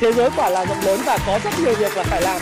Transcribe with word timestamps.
thế 0.00 0.12
giới 0.12 0.30
quả 0.36 0.50
là 0.50 0.66
rộng 0.66 0.80
lớn 0.84 1.00
và 1.06 1.18
có 1.26 1.38
rất 1.44 1.50
nhiều 1.62 1.74
việc 1.74 1.96
là 1.96 2.02
phải 2.02 2.22
làm 2.22 2.40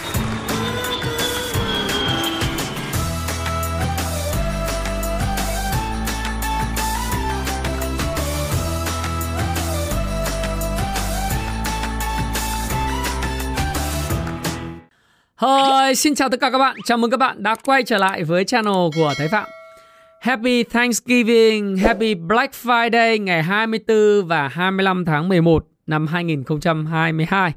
Hi, 15.41 15.95
xin 15.95 16.15
chào 16.15 16.29
tất 16.29 16.41
cả 16.41 16.51
các 16.51 16.59
bạn. 16.59 16.77
Chào 16.85 16.99
mừng 16.99 17.11
các 17.11 17.17
bạn 17.17 17.43
đã 17.43 17.55
quay 17.55 17.83
trở 17.83 17.99
lại 17.99 18.25
với 18.25 18.45
channel 18.45 18.75
của 18.97 19.13
Thái 19.19 19.29
Phạm. 19.29 19.45
Happy 20.21 20.63
Thanksgiving, 20.63 21.77
Happy 21.77 22.15
Black 22.15 22.55
Friday 22.65 23.23
ngày 23.23 23.43
24 23.43 24.27
và 24.27 24.49
25 24.49 25.05
tháng 25.05 25.29
11 25.29 25.65
năm 25.89 26.07
2022. 26.07 27.51
À, 27.51 27.55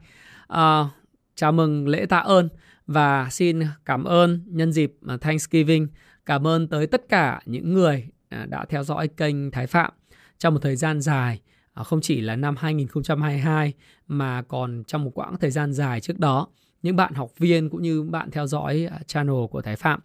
ờ, 0.47 0.87
chào 1.35 1.51
mừng 1.51 1.87
lễ 1.87 2.05
tạ 2.05 2.17
ơn 2.17 2.49
và 2.87 3.27
xin 3.29 3.59
cảm 3.85 4.03
ơn 4.03 4.43
nhân 4.47 4.71
dịp 4.71 4.93
ờ, 5.05 5.17
Thanksgiving. 5.17 5.87
Cảm 6.25 6.47
ơn 6.47 6.67
tới 6.67 6.87
tất 6.87 7.09
cả 7.09 7.41
những 7.45 7.73
người 7.73 8.07
ờ, 8.29 8.45
đã 8.45 8.65
theo 8.69 8.83
dõi 8.83 9.07
kênh 9.07 9.51
Thái 9.51 9.67
Phạm 9.67 9.91
trong 10.37 10.53
một 10.53 10.59
thời 10.63 10.75
gian 10.75 11.01
dài 11.01 11.41
không 11.75 12.01
chỉ 12.01 12.21
là 12.21 12.35
năm 12.35 12.55
2022 12.57 13.73
mà 14.07 14.41
còn 14.41 14.83
trong 14.87 15.03
một 15.03 15.11
quãng 15.13 15.35
thời 15.39 15.51
gian 15.51 15.73
dài 15.73 16.01
trước 16.01 16.19
đó 16.19 16.47
những 16.81 16.95
bạn 16.95 17.13
học 17.13 17.31
viên 17.37 17.69
cũng 17.69 17.81
như 17.81 18.03
bạn 18.03 18.31
theo 18.31 18.47
dõi 18.47 18.89
channel 19.07 19.45
của 19.51 19.61
Thái 19.61 19.75
Phạm. 19.75 19.99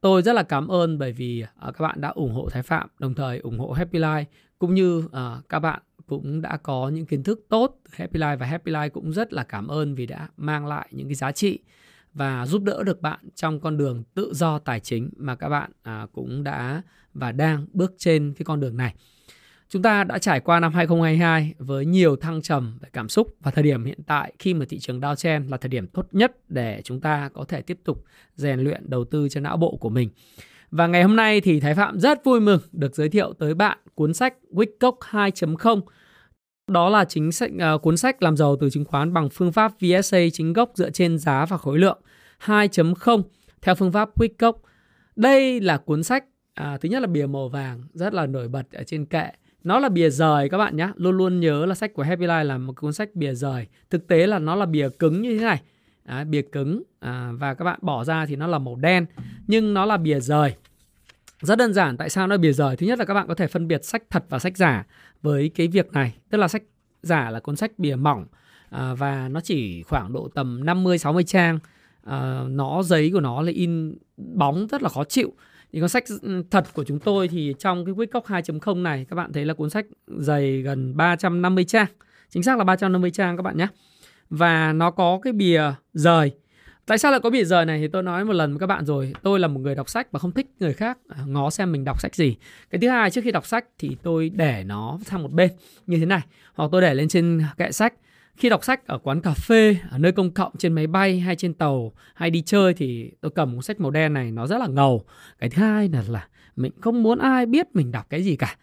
Tôi 0.00 0.22
rất 0.22 0.32
là 0.32 0.42
cảm 0.42 0.68
ơn 0.68 0.98
bởi 0.98 1.12
vì 1.12 1.44
các 1.60 1.80
bạn 1.80 2.00
đã 2.00 2.08
ủng 2.08 2.34
hộ 2.34 2.48
Thái 2.50 2.62
Phạm, 2.62 2.88
đồng 2.98 3.14
thời 3.14 3.38
ủng 3.38 3.58
hộ 3.58 3.72
Happy 3.72 3.98
Life 3.98 4.24
cũng 4.58 4.74
như 4.74 5.08
các 5.48 5.58
bạn 5.58 5.82
cũng 6.10 6.42
đã 6.42 6.56
có 6.56 6.88
những 6.88 7.06
kiến 7.06 7.22
thức 7.22 7.46
tốt 7.48 7.78
Happy 7.92 8.20
Life 8.20 8.36
và 8.36 8.46
Happy 8.46 8.72
Life 8.72 8.90
cũng 8.90 9.12
rất 9.12 9.32
là 9.32 9.44
cảm 9.44 9.68
ơn 9.68 9.94
vì 9.94 10.06
đã 10.06 10.28
mang 10.36 10.66
lại 10.66 10.88
những 10.90 11.08
cái 11.08 11.14
giá 11.14 11.32
trị 11.32 11.58
và 12.12 12.46
giúp 12.46 12.62
đỡ 12.62 12.82
được 12.82 13.00
bạn 13.00 13.18
trong 13.34 13.60
con 13.60 13.76
đường 13.76 14.02
tự 14.14 14.32
do 14.34 14.58
tài 14.58 14.80
chính 14.80 15.10
mà 15.16 15.34
các 15.34 15.48
bạn 15.48 15.70
à, 15.82 16.06
cũng 16.12 16.44
đã 16.44 16.82
và 17.14 17.32
đang 17.32 17.66
bước 17.72 17.94
trên 17.98 18.34
cái 18.38 18.44
con 18.44 18.60
đường 18.60 18.76
này. 18.76 18.94
Chúng 19.68 19.82
ta 19.82 20.04
đã 20.04 20.18
trải 20.18 20.40
qua 20.40 20.60
năm 20.60 20.74
2022 20.74 21.54
với 21.58 21.86
nhiều 21.86 22.16
thăng 22.16 22.42
trầm 22.42 22.78
về 22.80 22.88
cảm 22.92 23.08
xúc 23.08 23.36
và 23.40 23.50
thời 23.50 23.64
điểm 23.64 23.84
hiện 23.84 24.02
tại 24.06 24.32
khi 24.38 24.54
mà 24.54 24.66
thị 24.68 24.78
trường 24.78 25.00
Dow 25.00 25.14
Chen 25.14 25.46
là 25.46 25.56
thời 25.56 25.68
điểm 25.68 25.86
tốt 25.86 26.08
nhất 26.12 26.36
để 26.48 26.80
chúng 26.84 27.00
ta 27.00 27.30
có 27.34 27.44
thể 27.44 27.62
tiếp 27.62 27.78
tục 27.84 28.04
rèn 28.34 28.60
luyện 28.60 28.90
đầu 28.90 29.04
tư 29.04 29.28
cho 29.28 29.40
não 29.40 29.56
bộ 29.56 29.76
của 29.76 29.88
mình. 29.88 30.10
Và 30.70 30.86
ngày 30.86 31.02
hôm 31.02 31.16
nay 31.16 31.40
thì 31.40 31.60
Thái 31.60 31.74
Phạm 31.74 32.00
rất 32.00 32.24
vui 32.24 32.40
mừng 32.40 32.60
được 32.72 32.94
giới 32.94 33.08
thiệu 33.08 33.32
tới 33.32 33.54
bạn 33.54 33.78
cuốn 33.94 34.14
sách 34.14 34.34
Wickock 34.52 34.98
2.0 34.98 35.80
đó 36.70 36.88
là 36.88 37.04
chính 37.04 37.32
sách 37.32 37.50
uh, 37.74 37.82
cuốn 37.82 37.96
sách 37.96 38.22
làm 38.22 38.36
giàu 38.36 38.56
từ 38.56 38.70
chứng 38.70 38.84
khoán 38.84 39.12
bằng 39.12 39.28
phương 39.28 39.52
pháp 39.52 39.72
VSA 39.80 40.18
chính 40.32 40.52
gốc 40.52 40.70
dựa 40.74 40.90
trên 40.90 41.18
giá 41.18 41.46
và 41.46 41.56
khối 41.56 41.78
lượng 41.78 41.98
2.0 42.44 43.22
theo 43.62 43.74
phương 43.74 43.92
pháp 43.92 44.18
Wickock. 44.18 44.52
Đây 45.16 45.60
là 45.60 45.76
cuốn 45.76 46.02
sách 46.02 46.24
à, 46.54 46.78
thứ 46.80 46.88
nhất 46.88 47.00
là 47.00 47.06
bìa 47.06 47.26
màu 47.26 47.48
vàng 47.48 47.82
rất 47.94 48.14
là 48.14 48.26
nổi 48.26 48.48
bật 48.48 48.72
ở 48.72 48.82
trên 48.82 49.04
kệ. 49.04 49.30
Nó 49.64 49.78
là 49.78 49.88
bìa 49.88 50.10
rời 50.10 50.48
các 50.48 50.58
bạn 50.58 50.76
nhé. 50.76 50.88
Luôn 50.96 51.16
luôn 51.16 51.40
nhớ 51.40 51.66
là 51.66 51.74
sách 51.74 51.94
của 51.94 52.02
Happy 52.02 52.26
Life 52.26 52.44
là 52.44 52.58
một 52.58 52.80
cuốn 52.80 52.92
sách 52.92 53.14
bìa 53.14 53.34
rời. 53.34 53.66
Thực 53.90 54.06
tế 54.06 54.26
là 54.26 54.38
nó 54.38 54.54
là 54.54 54.66
bìa 54.66 54.88
cứng 54.88 55.22
như 55.22 55.38
thế 55.38 55.44
này. 55.44 55.60
À, 56.04 56.24
bìa 56.24 56.42
cứng 56.42 56.82
à, 57.00 57.32
và 57.32 57.54
các 57.54 57.64
bạn 57.64 57.78
bỏ 57.82 58.04
ra 58.04 58.26
thì 58.26 58.36
nó 58.36 58.46
là 58.46 58.58
màu 58.58 58.76
đen 58.76 59.06
nhưng 59.46 59.74
nó 59.74 59.84
là 59.84 59.96
bìa 59.96 60.20
rời 60.20 60.54
rất 61.40 61.58
đơn 61.58 61.72
giản 61.72 61.96
tại 61.96 62.10
sao 62.10 62.26
nó 62.26 62.36
bìa 62.36 62.52
rời? 62.52 62.76
Thứ 62.76 62.86
nhất 62.86 62.98
là 62.98 63.04
các 63.04 63.14
bạn 63.14 63.28
có 63.28 63.34
thể 63.34 63.46
phân 63.46 63.68
biệt 63.68 63.84
sách 63.84 64.02
thật 64.10 64.24
và 64.28 64.38
sách 64.38 64.56
giả 64.56 64.86
với 65.22 65.50
cái 65.54 65.68
việc 65.68 65.92
này. 65.92 66.14
Tức 66.30 66.38
là 66.38 66.48
sách 66.48 66.62
giả 67.02 67.30
là 67.30 67.40
cuốn 67.40 67.56
sách 67.56 67.78
bìa 67.78 67.96
mỏng 67.96 68.26
à, 68.70 68.94
và 68.94 69.28
nó 69.28 69.40
chỉ 69.40 69.82
khoảng 69.82 70.12
độ 70.12 70.28
tầm 70.34 70.64
50 70.64 70.98
60 70.98 71.24
trang. 71.24 71.58
À, 72.04 72.40
nó 72.48 72.82
giấy 72.82 73.10
của 73.12 73.20
nó 73.20 73.42
là 73.42 73.52
in 73.52 73.94
bóng 74.16 74.66
rất 74.66 74.82
là 74.82 74.88
khó 74.88 75.04
chịu. 75.04 75.32
Thì 75.72 75.80
cuốn 75.80 75.88
sách 75.88 76.04
ừ, 76.22 76.42
thật 76.50 76.64
của 76.74 76.84
chúng 76.84 76.98
tôi 76.98 77.28
thì 77.28 77.54
trong 77.58 77.84
cái 77.84 77.94
Wickock 77.94 78.42
2.0 78.42 78.82
này 78.82 79.06
các 79.08 79.16
bạn 79.16 79.32
thấy 79.32 79.44
là 79.44 79.54
cuốn 79.54 79.70
sách 79.70 79.86
dày 80.06 80.62
gần 80.62 80.96
350 80.96 81.64
trang. 81.64 81.86
Chính 82.28 82.42
xác 82.42 82.58
là 82.58 82.64
350 82.64 83.10
trang 83.10 83.36
các 83.36 83.42
bạn 83.42 83.56
nhé. 83.56 83.66
Và 84.30 84.72
nó 84.72 84.90
có 84.90 85.20
cái 85.22 85.32
bìa 85.32 85.62
rời. 85.92 86.32
Tại 86.90 86.98
sao 86.98 87.10
lại 87.10 87.20
có 87.20 87.30
bị 87.30 87.44
rời 87.44 87.64
này? 87.64 87.78
Thì 87.78 87.88
tôi 87.88 88.02
nói 88.02 88.24
một 88.24 88.32
lần 88.32 88.52
với 88.52 88.60
các 88.60 88.66
bạn 88.66 88.84
rồi. 88.84 89.12
Tôi 89.22 89.40
là 89.40 89.48
một 89.48 89.60
người 89.60 89.74
đọc 89.74 89.88
sách 89.88 90.12
và 90.12 90.18
không 90.18 90.32
thích 90.32 90.46
người 90.60 90.72
khác 90.72 90.98
à, 91.08 91.18
ngó 91.26 91.50
xem 91.50 91.72
mình 91.72 91.84
đọc 91.84 92.00
sách 92.00 92.14
gì. 92.14 92.36
Cái 92.70 92.80
thứ 92.80 92.88
hai 92.88 93.10
trước 93.10 93.20
khi 93.24 93.30
đọc 93.30 93.46
sách 93.46 93.64
thì 93.78 93.96
tôi 94.02 94.30
để 94.34 94.64
nó 94.66 94.98
sang 95.04 95.22
một 95.22 95.32
bên 95.32 95.50
như 95.86 95.98
thế 95.98 96.06
này. 96.06 96.20
Hoặc 96.54 96.68
tôi 96.72 96.82
để 96.82 96.94
lên 96.94 97.08
trên 97.08 97.42
kệ 97.56 97.72
sách. 97.72 97.94
Khi 98.36 98.48
đọc 98.48 98.64
sách 98.64 98.86
ở 98.86 98.98
quán 98.98 99.20
cà 99.20 99.34
phê, 99.34 99.76
ở 99.90 99.98
nơi 99.98 100.12
công 100.12 100.30
cộng, 100.30 100.52
trên 100.58 100.72
máy 100.72 100.86
bay 100.86 101.20
hay 101.20 101.36
trên 101.36 101.54
tàu 101.54 101.92
hay 102.14 102.30
đi 102.30 102.42
chơi 102.42 102.74
thì 102.74 103.10
tôi 103.20 103.30
cầm 103.34 103.54
cuốn 103.54 103.62
sách 103.62 103.80
màu 103.80 103.90
đen 103.90 104.12
này 104.12 104.32
nó 104.32 104.46
rất 104.46 104.58
là 104.58 104.66
ngầu. 104.66 105.04
Cái 105.38 105.50
thứ 105.50 105.62
hai 105.62 105.88
là, 105.92 106.02
là 106.08 106.28
mình 106.56 106.72
không 106.80 107.02
muốn 107.02 107.18
ai 107.18 107.46
biết 107.46 107.66
mình 107.74 107.92
đọc 107.92 108.06
cái 108.10 108.22
gì 108.22 108.36
cả. 108.36 108.56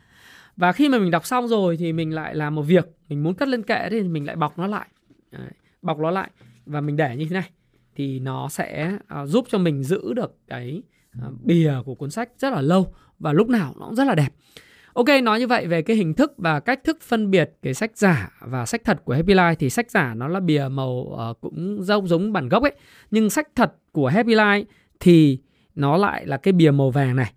Và 0.56 0.72
khi 0.72 0.90
mà 0.90 0.98
mình 0.98 1.12
đọc 1.12 1.26
xong 1.26 1.48
rồi 1.48 1.78
thì 1.78 1.94
mình 1.94 2.16
lại 2.16 2.36
làm 2.36 2.56
một 2.56 2.64
việc. 2.64 2.88
Mình 3.10 3.24
muốn 3.24 3.34
cất 3.34 3.48
lên 3.48 3.64
kệ 3.64 3.88
thì 3.90 4.04
mình 4.04 4.26
lại 4.26 4.36
bọc 4.36 4.60
nó 4.60 4.68
lại. 4.68 4.88
Đấy, 5.32 5.52
Bọc 5.82 6.00
nó 6.00 6.12
lại 6.12 6.30
và 6.66 6.82
mình 6.82 6.96
để 6.96 7.16
như 7.16 7.26
thế 7.26 7.34
này 7.34 7.50
thì 7.98 8.20
nó 8.20 8.50
sẽ 8.50 8.98
uh, 9.22 9.30
giúp 9.30 9.46
cho 9.50 9.58
mình 9.58 9.84
giữ 9.84 10.14
được 10.14 10.36
cái 10.48 10.82
uh, 11.28 11.34
bìa 11.44 11.74
của 11.86 11.96
cuốn 11.96 12.10
sách 12.10 12.30
rất 12.38 12.54
là 12.54 12.62
lâu 12.62 12.94
và 13.20 13.34
lúc 13.34 13.50
nào 13.50 13.74
nó 13.80 13.86
cũng 13.86 13.96
rất 13.96 14.04
là 14.04 14.16
đẹp. 14.16 14.30
Ok, 14.94 15.06
nói 15.24 15.40
như 15.40 15.48
vậy 15.48 15.68
về 15.68 15.82
cái 15.82 15.96
hình 15.96 16.14
thức 16.14 16.34
và 16.38 16.60
cách 16.60 16.84
thức 16.84 16.98
phân 17.02 17.32
biệt 17.32 17.52
cái 17.62 17.74
sách 17.74 17.98
giả 17.98 18.30
và 18.42 18.66
sách 18.66 18.82
thật 18.84 19.02
của 19.06 19.14
Happy 19.14 19.34
Life 19.34 19.56
thì 19.60 19.70
sách 19.70 19.92
giả 19.92 20.14
nó 20.14 20.28
là 20.28 20.40
bìa 20.40 20.68
màu 20.72 20.92
uh, 21.30 21.42
cũng 21.42 21.84
giống 21.84 22.08
giống 22.08 22.34
bản 22.34 22.50
gốc 22.50 22.64
ấy, 22.64 22.76
nhưng 23.12 23.30
sách 23.30 23.48
thật 23.56 23.74
của 23.92 24.08
Happy 24.08 24.36
Life 24.36 24.64
thì 25.00 25.40
nó 25.76 25.98
lại 25.98 26.26
là 26.26 26.38
cái 26.38 26.52
bìa 26.52 26.72
màu 26.72 26.92
vàng 26.92 27.16
này. 27.16 27.34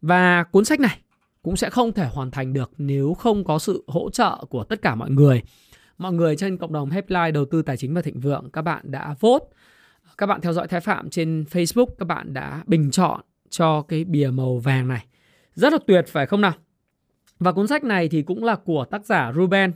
Và 0.00 0.44
cuốn 0.44 0.64
sách 0.64 0.80
này 0.80 0.98
cũng 1.42 1.56
sẽ 1.56 1.70
không 1.70 1.92
thể 1.92 2.06
hoàn 2.12 2.30
thành 2.30 2.52
được 2.52 2.70
nếu 2.78 3.14
không 3.14 3.44
có 3.44 3.58
sự 3.58 3.84
hỗ 3.86 4.10
trợ 4.10 4.44
của 4.50 4.64
tất 4.64 4.82
cả 4.82 4.94
mọi 4.94 5.10
người. 5.10 5.42
Mọi 5.98 6.12
người 6.12 6.36
trên 6.36 6.56
cộng 6.56 6.72
đồng 6.72 6.90
Happy 6.90 7.14
Life 7.14 7.32
đầu 7.32 7.44
tư 7.44 7.62
tài 7.62 7.76
chính 7.76 7.94
và 7.94 8.02
thịnh 8.02 8.20
vượng 8.20 8.50
các 8.52 8.62
bạn 8.62 8.80
đã 8.90 9.14
vote 9.20 9.46
các 10.18 10.26
bạn 10.26 10.40
theo 10.40 10.52
dõi 10.52 10.68
Thái 10.68 10.80
Phạm 10.80 11.10
trên 11.10 11.44
Facebook 11.50 11.86
các 11.98 12.04
bạn 12.04 12.34
đã 12.34 12.62
bình 12.66 12.90
chọn 12.90 13.20
cho 13.50 13.82
cái 13.82 14.04
bìa 14.04 14.30
màu 14.32 14.58
vàng 14.58 14.88
này. 14.88 15.06
Rất 15.54 15.72
là 15.72 15.78
tuyệt 15.86 16.04
phải 16.08 16.26
không 16.26 16.40
nào? 16.40 16.52
Và 17.38 17.52
cuốn 17.52 17.66
sách 17.66 17.84
này 17.84 18.08
thì 18.08 18.22
cũng 18.22 18.44
là 18.44 18.56
của 18.56 18.84
tác 18.84 19.04
giả 19.04 19.32
Ruben 19.36 19.72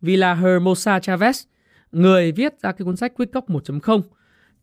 Villahermosa 0.00 0.98
Chavez, 0.98 1.44
người 1.92 2.32
viết 2.32 2.60
ra 2.62 2.72
cái 2.72 2.84
cuốn 2.84 2.96
sách 2.96 3.12
Quick 3.16 3.32
Cốc 3.32 3.50
1.0. 3.50 4.02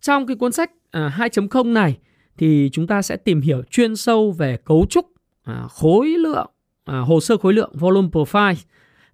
Trong 0.02 0.28
cái 0.28 0.36
cuốn 0.36 0.52
sách 0.52 0.72
à, 0.92 1.16
2.0 1.18 1.74
này 1.74 1.98
thì 2.38 2.70
chúng 2.74 2.88
ta 2.88 3.02
sẽ 3.02 3.18
tìm 3.18 3.42
hiểu 3.42 3.64
chuyên 3.70 3.96
sâu 3.96 4.32
về 4.32 4.58
cấu 4.58 4.86
trúc, 4.90 5.06
à, 5.44 5.68
khối 5.70 6.08
lượng, 6.08 6.52
à, 6.86 7.00
hồ 7.00 7.20
sơ 7.20 7.38
khối 7.38 7.54
lượng, 7.54 7.72
volume 7.74 8.08
profile 8.08 8.56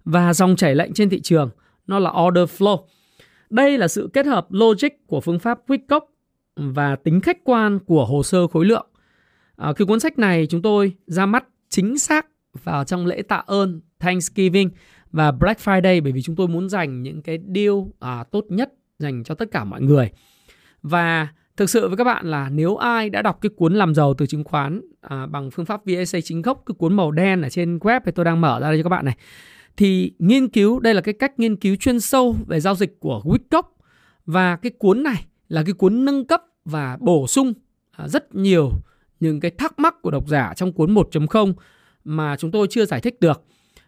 và 0.04 0.34
dòng 0.34 0.56
chảy 0.56 0.74
lệnh 0.74 0.92
trên 0.92 1.10
thị 1.10 1.20
trường. 1.20 1.50
Nó 1.86 1.98
là 1.98 2.10
order 2.10 2.50
flow. 2.58 2.84
Đây 3.50 3.78
là 3.78 3.88
sự 3.88 4.10
kết 4.12 4.26
hợp 4.26 4.46
logic 4.50 4.88
của 5.06 5.20
phương 5.20 5.38
pháp 5.38 5.58
Wyckoff 5.68 6.00
và 6.56 6.96
tính 6.96 7.20
khách 7.20 7.44
quan 7.44 7.78
của 7.78 8.04
hồ 8.04 8.22
sơ 8.22 8.46
khối 8.46 8.64
lượng. 8.64 8.86
À, 9.56 9.72
cái 9.76 9.86
cuốn 9.86 10.00
sách 10.00 10.18
này 10.18 10.46
chúng 10.46 10.62
tôi 10.62 10.92
ra 11.06 11.26
mắt 11.26 11.44
chính 11.68 11.98
xác 11.98 12.26
vào 12.62 12.84
trong 12.84 13.06
lễ 13.06 13.22
tạ 13.22 13.42
ơn 13.46 13.80
Thanksgiving 13.98 14.70
và 15.12 15.32
Black 15.32 15.60
Friday 15.60 16.02
bởi 16.02 16.12
vì 16.12 16.22
chúng 16.22 16.36
tôi 16.36 16.48
muốn 16.48 16.68
dành 16.68 17.02
những 17.02 17.22
cái 17.22 17.38
deal 17.54 17.74
à, 18.00 18.24
tốt 18.30 18.44
nhất 18.48 18.72
dành 18.98 19.24
cho 19.24 19.34
tất 19.34 19.50
cả 19.50 19.64
mọi 19.64 19.82
người. 19.82 20.10
Và 20.82 21.28
thực 21.56 21.70
sự 21.70 21.88
với 21.88 21.96
các 21.96 22.04
bạn 22.04 22.26
là 22.26 22.48
nếu 22.48 22.76
ai 22.76 23.10
đã 23.10 23.22
đọc 23.22 23.38
cái 23.40 23.50
cuốn 23.56 23.74
làm 23.74 23.94
giàu 23.94 24.14
từ 24.14 24.26
chứng 24.26 24.44
khoán 24.44 24.80
à, 25.00 25.26
bằng 25.26 25.50
phương 25.50 25.66
pháp 25.66 25.80
VSA 25.84 26.18
chính 26.24 26.42
gốc 26.42 26.62
cái 26.66 26.74
cuốn 26.78 26.96
màu 26.96 27.10
đen 27.10 27.42
ở 27.42 27.48
trên 27.48 27.78
web 27.78 28.00
thì 28.04 28.12
tôi 28.12 28.24
đang 28.24 28.40
mở 28.40 28.60
ra 28.60 28.68
đây 28.68 28.78
cho 28.78 28.82
các 28.82 28.88
bạn 28.88 29.04
này 29.04 29.16
thì 29.76 30.12
nghiên 30.18 30.48
cứu 30.48 30.80
đây 30.80 30.94
là 30.94 31.00
cái 31.00 31.14
cách 31.14 31.38
nghiên 31.38 31.56
cứu 31.56 31.76
chuyên 31.76 32.00
sâu 32.00 32.36
về 32.46 32.60
giao 32.60 32.74
dịch 32.74 33.00
của 33.00 33.22
Wickock 33.24 33.62
và 34.26 34.56
cái 34.56 34.72
cuốn 34.78 35.02
này 35.02 35.26
là 35.48 35.62
cái 35.62 35.72
cuốn 35.72 36.04
nâng 36.04 36.24
cấp 36.24 36.42
và 36.64 36.96
bổ 37.00 37.26
sung 37.26 37.52
à, 37.90 38.08
rất 38.08 38.34
nhiều 38.34 38.70
những 39.20 39.40
cái 39.40 39.50
thắc 39.50 39.78
mắc 39.78 39.94
của 40.02 40.10
độc 40.10 40.28
giả 40.28 40.52
trong 40.56 40.72
cuốn 40.72 40.94
1.0 40.94 41.52
mà 42.04 42.36
chúng 42.36 42.50
tôi 42.50 42.66
chưa 42.70 42.84
giải 42.84 43.00
thích 43.00 43.20
được. 43.20 43.42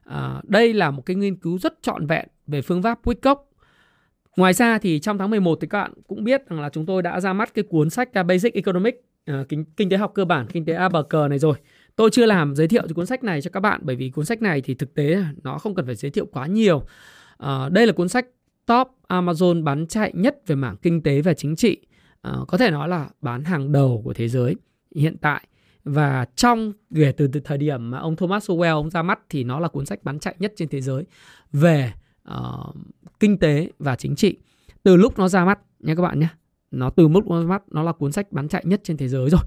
À, 0.05 0.41
đây 0.45 0.75
là 0.75 0.91
một 0.91 1.03
cái 1.07 1.17
nghiên 1.17 1.37
cứu 1.37 1.59
rất 1.59 1.83
trọn 1.83 2.07
vẹn 2.07 2.29
về 2.47 2.63
phương 2.63 2.83
pháp 2.83 3.05
Wickock. 3.05 3.37
Ngoài 4.37 4.53
ra 4.53 4.79
thì 4.79 4.99
trong 4.99 5.19
tháng 5.19 5.31
11 5.31 5.59
thì 5.61 5.69
các 5.71 5.79
bạn 5.81 5.93
cũng 6.07 6.25
biết 6.25 6.43
rằng 6.49 6.61
là 6.61 6.69
chúng 6.69 6.87
tôi 6.87 7.03
đã 7.03 7.21
ra 7.21 7.33
mắt 7.33 7.55
cái 7.55 7.65
cuốn 7.69 7.91
sách 7.91 8.13
à, 8.13 8.23
Basic 8.23 8.55
Economics, 8.55 8.99
à, 9.25 9.45
kinh, 9.49 9.65
kinh 9.77 9.89
tế 9.91 9.97
học 9.97 10.13
cơ 10.15 10.25
bản, 10.25 10.47
kinh 10.47 10.65
tế 10.65 10.73
ABC 10.73 11.15
này 11.31 11.39
rồi. 11.39 11.55
Tôi 11.99 12.11
chưa 12.11 12.27
làm 12.27 12.55
giới 12.55 12.69
thiệu 12.69 12.83
cuốn 12.95 13.07
sách 13.07 13.25
này 13.25 13.41
cho 13.41 13.51
các 13.51 13.61
bạn 13.61 13.81
bởi 13.85 13.97
vì 13.97 14.11
cuốn 14.11 14.25
sách 14.25 14.43
này 14.43 14.61
thì 14.61 14.75
thực 14.75 14.95
tế 14.95 15.25
nó 15.43 15.59
không 15.59 15.75
cần 15.75 15.87
phải 15.87 15.95
giới 15.95 16.11
thiệu 16.11 16.27
quá 16.27 16.47
nhiều. 16.47 16.83
À, 17.39 17.69
đây 17.69 17.87
là 17.87 17.93
cuốn 17.93 18.09
sách 18.09 18.27
top 18.67 18.89
Amazon 19.09 19.65
bán 19.65 19.87
chạy 19.87 20.13
nhất 20.15 20.37
về 20.47 20.57
mảng 20.57 20.77
kinh 20.77 21.03
tế 21.03 21.21
và 21.21 21.35
chính 21.35 21.57
trị. 21.57 21.77
À, 22.23 22.33
có 22.49 22.59
thể 22.59 22.71
nói 22.71 22.89
là 22.89 23.09
bán 23.21 23.45
hàng 23.45 23.73
đầu 23.73 24.03
của 24.05 24.13
thế 24.13 24.29
giới 24.29 24.57
hiện 24.95 25.17
tại. 25.21 25.47
Và 25.85 26.27
trong 26.37 26.73
kể 26.95 27.13
từ, 27.17 27.29
từ 27.33 27.41
thời 27.41 27.59
điểm 27.59 27.91
mà 27.91 27.99
ông 27.99 28.17
Thomas 28.17 28.51
Sowell 28.51 28.75
ông 28.75 28.91
ra 28.91 29.03
mắt 29.03 29.21
thì 29.29 29.45
nó 29.45 29.61
là 29.61 29.69
cuốn 29.69 29.87
sách 29.87 30.05
bán 30.05 30.19
chạy 30.19 30.35
nhất 30.39 30.53
trên 30.57 30.69
thế 30.69 30.81
giới 30.81 31.05
về 31.53 31.93
uh, 32.31 32.77
kinh 33.21 33.39
tế 33.39 33.71
và 33.79 33.97
chính 33.97 34.17
trị. 34.17 34.37
từ 34.83 34.97
lúc 34.97 35.19
nó 35.19 35.29
ra 35.29 35.45
mắt 35.45 35.59
nha 35.81 35.95
các 35.95 36.03
bạn 36.03 36.21
nhé 36.21 36.29
nó 36.71 36.91
từ 36.91 37.09
mức 37.09 37.21
ra 37.31 37.37
mắt 37.37 37.63
nó 37.71 37.83
là 37.83 37.93
cuốn 37.93 38.13
sách 38.13 38.33
bán 38.33 38.49
chạy 38.49 38.63
nhất 38.67 38.81
trên 38.85 38.97
thế 38.97 39.09
giới 39.09 39.31
rồi 39.31 39.41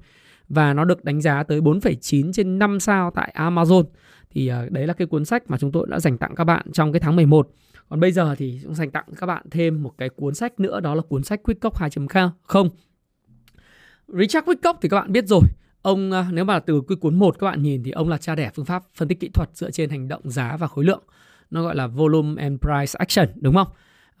và 0.48 0.74
nó 0.74 0.84
được 0.84 1.04
đánh 1.04 1.20
giá 1.20 1.42
tới 1.42 1.60
4,9 1.60 2.32
trên 2.32 2.58
5 2.58 2.80
sao 2.80 3.10
tại 3.14 3.34
Amazon 3.36 3.84
thì 4.30 4.48
à, 4.48 4.66
đấy 4.70 4.86
là 4.86 4.94
cái 4.94 5.06
cuốn 5.06 5.24
sách 5.24 5.50
mà 5.50 5.58
chúng 5.58 5.72
tôi 5.72 5.86
đã 5.90 6.00
dành 6.00 6.18
tặng 6.18 6.34
các 6.34 6.44
bạn 6.44 6.72
trong 6.72 6.92
cái 6.92 7.00
tháng 7.00 7.16
11 7.16 7.48
còn 7.88 8.00
bây 8.00 8.12
giờ 8.12 8.34
thì 8.34 8.60
cũng 8.64 8.74
dành 8.74 8.90
tặng 8.90 9.04
các 9.16 9.26
bạn 9.26 9.44
thêm 9.50 9.82
một 9.82 9.92
cái 9.98 10.08
cuốn 10.08 10.34
sách 10.34 10.60
nữa 10.60 10.80
đó 10.80 10.94
là 10.94 11.02
cuốn 11.02 11.22
sách 11.22 11.42
Quick 11.42 11.60
Cốc 11.60 11.80
2.0 11.80 12.68
Richard 14.08 14.48
Wickock 14.48 14.74
thì 14.82 14.88
các 14.88 14.96
bạn 14.96 15.12
biết 15.12 15.24
rồi 15.26 15.42
Ông 15.82 16.12
à, 16.12 16.26
nếu 16.32 16.44
mà 16.44 16.60
từ 16.60 16.82
cái 16.88 16.96
cuốn 16.96 17.18
1 17.18 17.38
các 17.38 17.44
bạn 17.44 17.62
nhìn 17.62 17.82
thì 17.82 17.90
ông 17.90 18.08
là 18.08 18.18
cha 18.18 18.34
đẻ 18.34 18.50
phương 18.54 18.64
pháp 18.64 18.82
phân 18.94 19.08
tích 19.08 19.20
kỹ 19.20 19.28
thuật 19.34 19.48
dựa 19.54 19.70
trên 19.70 19.90
hành 19.90 20.08
động 20.08 20.30
giá 20.30 20.56
và 20.56 20.66
khối 20.66 20.84
lượng. 20.84 21.02
Nó 21.50 21.62
gọi 21.62 21.76
là 21.76 21.86
volume 21.86 22.42
and 22.42 22.60
price 22.60 22.98
action 22.98 23.28
đúng 23.40 23.54
không? 23.54 23.68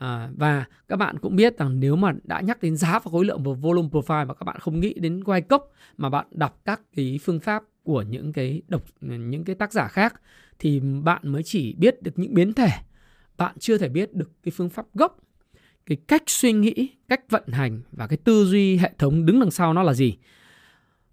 À, 0.02 0.30
và 0.36 0.64
các 0.88 0.96
bạn 0.96 1.18
cũng 1.18 1.36
biết 1.36 1.58
rằng 1.58 1.80
nếu 1.80 1.96
mà 1.96 2.12
đã 2.24 2.40
nhắc 2.40 2.62
đến 2.62 2.76
giá 2.76 2.98
và 2.98 3.10
khối 3.10 3.24
lượng 3.24 3.42
và 3.42 3.52
volume 3.52 3.88
profile 3.88 4.26
mà 4.26 4.34
các 4.34 4.44
bạn 4.44 4.56
không 4.60 4.80
nghĩ 4.80 4.94
đến 4.94 5.24
quay 5.24 5.40
cốc 5.40 5.72
mà 5.96 6.10
bạn 6.10 6.26
đọc 6.30 6.60
các 6.64 6.80
cái 6.96 7.18
phương 7.22 7.40
pháp 7.40 7.62
của 7.82 8.02
những 8.02 8.32
cái 8.32 8.62
độc 8.68 8.82
những 9.00 9.44
cái 9.44 9.54
tác 9.54 9.72
giả 9.72 9.88
khác 9.88 10.20
thì 10.58 10.80
bạn 10.80 11.20
mới 11.24 11.42
chỉ 11.42 11.74
biết 11.78 12.02
được 12.02 12.18
những 12.18 12.34
biến 12.34 12.52
thể. 12.52 12.68
Bạn 13.36 13.54
chưa 13.58 13.78
thể 13.78 13.88
biết 13.88 14.14
được 14.14 14.30
cái 14.42 14.52
phương 14.56 14.70
pháp 14.70 14.86
gốc 14.94 15.18
cái 15.86 15.98
cách 16.08 16.22
suy 16.26 16.52
nghĩ 16.52 16.88
cách 17.08 17.20
vận 17.30 17.46
hành 17.46 17.80
và 17.92 18.06
cái 18.06 18.16
tư 18.16 18.44
duy 18.44 18.76
hệ 18.76 18.92
thống 18.98 19.26
đứng 19.26 19.40
đằng 19.40 19.50
sau 19.50 19.74
nó 19.74 19.82
là 19.82 19.92
gì. 19.92 20.16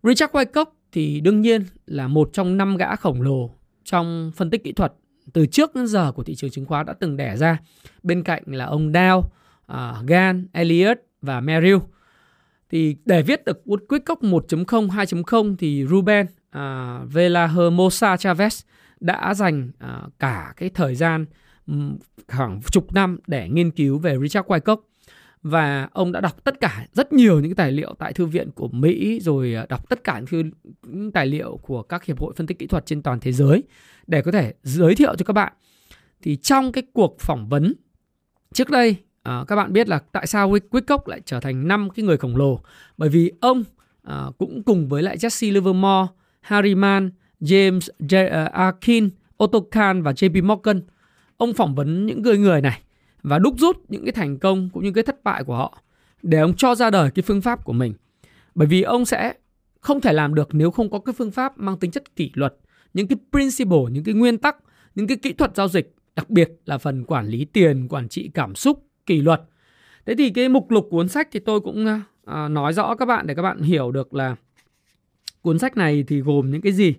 Richard 0.04 0.34
Wyckoff 0.34 0.66
thì 0.92 1.20
đương 1.20 1.42
nhiên 1.42 1.64
là 1.86 2.08
một 2.08 2.30
trong 2.34 2.58
năm 2.58 2.78
gã 2.78 2.96
khổng 2.96 3.22
lồ 3.22 3.56
trong 3.84 4.32
phân 4.36 4.50
tích 4.50 4.64
kỹ 4.64 4.72
thuật 4.72 4.94
từ 5.34 5.46
trước 5.46 5.76
đến 5.76 5.88
giờ 5.88 6.12
của 6.12 6.24
thị 6.24 6.36
trường 6.36 6.50
chứng 6.50 6.66
khoán 6.66 6.86
đã 6.86 6.94
từng 6.94 7.18
đẻ 7.18 7.36
ra. 7.38 7.58
Bên 8.04 8.24
cạnh 8.24 8.44
là 8.46 8.66
ông 8.66 8.92
Dow, 8.92 9.24
à, 9.68 9.94
uh, 10.00 10.08
Gan, 10.08 10.48
Elliott 10.52 10.98
và 11.22 11.40
Merrill. 11.40 11.78
Thì 12.70 12.96
để 13.06 13.22
viết 13.22 13.46
được 13.46 13.62
Wyckoff 13.66 14.20
1.0, 14.22 14.90
2.0 14.90 15.56
thì 15.56 15.86
Ruben 15.90 16.26
uh, 16.26 17.14
Velahermosa 17.14 18.16
Chavez 18.16 18.64
đã 19.00 19.34
dành 19.34 19.72
uh, 19.84 20.14
cả 20.20 20.54
cái 20.58 20.70
thời 20.70 20.96
gian 20.96 21.26
um, 21.68 21.98
khoảng 22.28 22.62
chục 22.72 22.94
năm 22.94 23.20
để 23.28 23.50
nghiên 23.50 23.72
cứu 23.72 23.98
về 24.00 24.18
Richard 24.22 24.48
Wyckoff 24.48 24.78
và 25.44 25.90
ông 25.92 26.12
đã 26.12 26.22
đọc 26.22 26.44
tất 26.44 26.60
cả 26.60 26.86
rất 26.94 27.14
nhiều 27.14 27.40
những 27.40 27.56
tài 27.56 27.72
liệu 27.72 27.96
tại 28.00 28.14
thư 28.14 28.26
viện 28.26 28.52
của 28.52 28.68
Mỹ 28.68 29.20
rồi 29.22 29.56
à, 29.56 29.66
đọc 29.70 29.90
tất 29.90 30.04
cả 30.04 30.22
những 30.84 31.12
tài 31.12 31.28
liệu 31.28 31.58
của 31.58 31.84
các 31.84 32.06
hiệp 32.06 32.20
hội 32.20 32.34
phân 32.36 32.48
tích 32.48 32.60
kỹ 32.60 32.68
thuật 32.68 32.86
trên 32.86 33.02
toàn 33.02 33.20
thế 33.20 33.32
giới 33.32 33.64
để 34.08 34.22
có 34.22 34.32
thể 34.32 34.54
giới 34.64 34.96
thiệu 34.96 35.16
cho 35.16 35.26
các 35.26 35.34
bạn. 35.34 35.54
Thì 36.22 36.36
trong 36.36 36.72
cái 36.72 36.84
cuộc 36.94 37.20
phỏng 37.20 37.50
vấn 37.50 37.74
trước 38.54 38.70
đây 38.70 38.96
à, 39.24 39.44
các 39.48 39.56
bạn 39.56 39.74
biết 39.74 39.90
là 39.90 40.00
tại 40.12 40.28
sao 40.28 40.52
Wyckoff 40.52 41.00
lại 41.06 41.22
trở 41.26 41.40
thành 41.40 41.68
năm 41.68 41.90
cái 41.90 42.06
người 42.06 42.18
khổng 42.18 42.36
lồ 42.36 42.60
bởi 42.98 43.10
vì 43.10 43.32
ông 43.42 43.64
à, 44.04 44.26
cũng 44.38 44.64
cùng 44.64 44.88
với 44.88 45.04
lại 45.04 45.18
Jesse 45.18 45.54
Livermore, 45.54 46.08
Harry 46.42 46.76
Mann, 46.76 47.12
James 47.42 47.90
J, 48.00 48.30
à, 48.32 48.46
Arkin, 48.46 49.10
Otto 49.44 49.60
Kahn 49.72 50.02
và 50.02 50.12
JP 50.12 50.46
Morgan 50.46 50.82
ông 51.38 51.54
phỏng 51.54 51.76
vấn 51.76 52.06
những 52.06 52.22
người 52.22 52.38
người 52.38 52.62
này 52.62 52.82
và 53.24 53.40
đúc 53.40 53.56
rút 53.58 53.78
những 53.88 54.06
cái 54.06 54.12
thành 54.12 54.38
công 54.38 54.70
cũng 54.74 54.84
như 54.84 54.92
cái 54.92 55.04
thất 55.04 55.24
bại 55.24 55.44
của 55.44 55.56
họ 55.56 55.82
để 56.24 56.40
ông 56.40 56.54
cho 56.56 56.76
ra 56.76 56.90
đời 56.90 57.12
cái 57.12 57.24
phương 57.24 57.42
pháp 57.42 57.66
của 57.66 57.74
mình. 57.74 57.94
Bởi 58.56 58.68
vì 58.68 58.82
ông 58.82 59.06
sẽ 59.06 59.34
không 59.82 60.02
thể 60.02 60.14
làm 60.14 60.36
được 60.36 60.50
nếu 60.52 60.72
không 60.72 60.90
có 60.90 61.00
cái 61.00 61.14
phương 61.18 61.32
pháp 61.32 61.58
mang 61.58 61.78
tính 61.78 61.92
chất 61.92 62.16
kỷ 62.16 62.32
luật, 62.34 62.56
những 62.94 63.08
cái 63.08 63.18
principle, 63.32 63.92
những 63.92 64.04
cái 64.04 64.14
nguyên 64.14 64.38
tắc, 64.38 64.58
những 64.96 65.08
cái 65.08 65.18
kỹ 65.18 65.34
thuật 65.34 65.56
giao 65.56 65.68
dịch, 65.68 65.96
đặc 66.16 66.30
biệt 66.30 66.52
là 66.66 66.78
phần 66.78 67.04
quản 67.04 67.28
lý 67.28 67.46
tiền, 67.46 67.88
quản 67.88 68.10
trị 68.10 68.32
cảm 68.34 68.56
xúc, 68.56 68.88
kỷ 69.06 69.22
luật. 69.22 69.42
Thế 70.06 70.16
thì 70.18 70.30
cái 70.30 70.50
mục 70.50 70.72
lục 70.72 70.88
cuốn 70.92 71.08
sách 71.08 71.28
thì 71.32 71.40
tôi 71.40 71.62
cũng 71.62 71.86
à, 71.86 72.02
à 72.26 72.48
nói 72.48 72.74
rõ 72.74 72.96
các 72.96 73.06
bạn 73.06 73.28
để 73.28 73.36
các 73.36 73.42
bạn 73.42 73.62
hiểu 73.62 73.92
được 73.92 74.14
là 74.14 74.36
cuốn 75.42 75.60
sách 75.60 75.78
này 75.78 76.04
thì 76.08 76.22
gồm 76.22 76.52
những 76.52 76.62
cái 76.62 76.72
gì. 76.72 76.96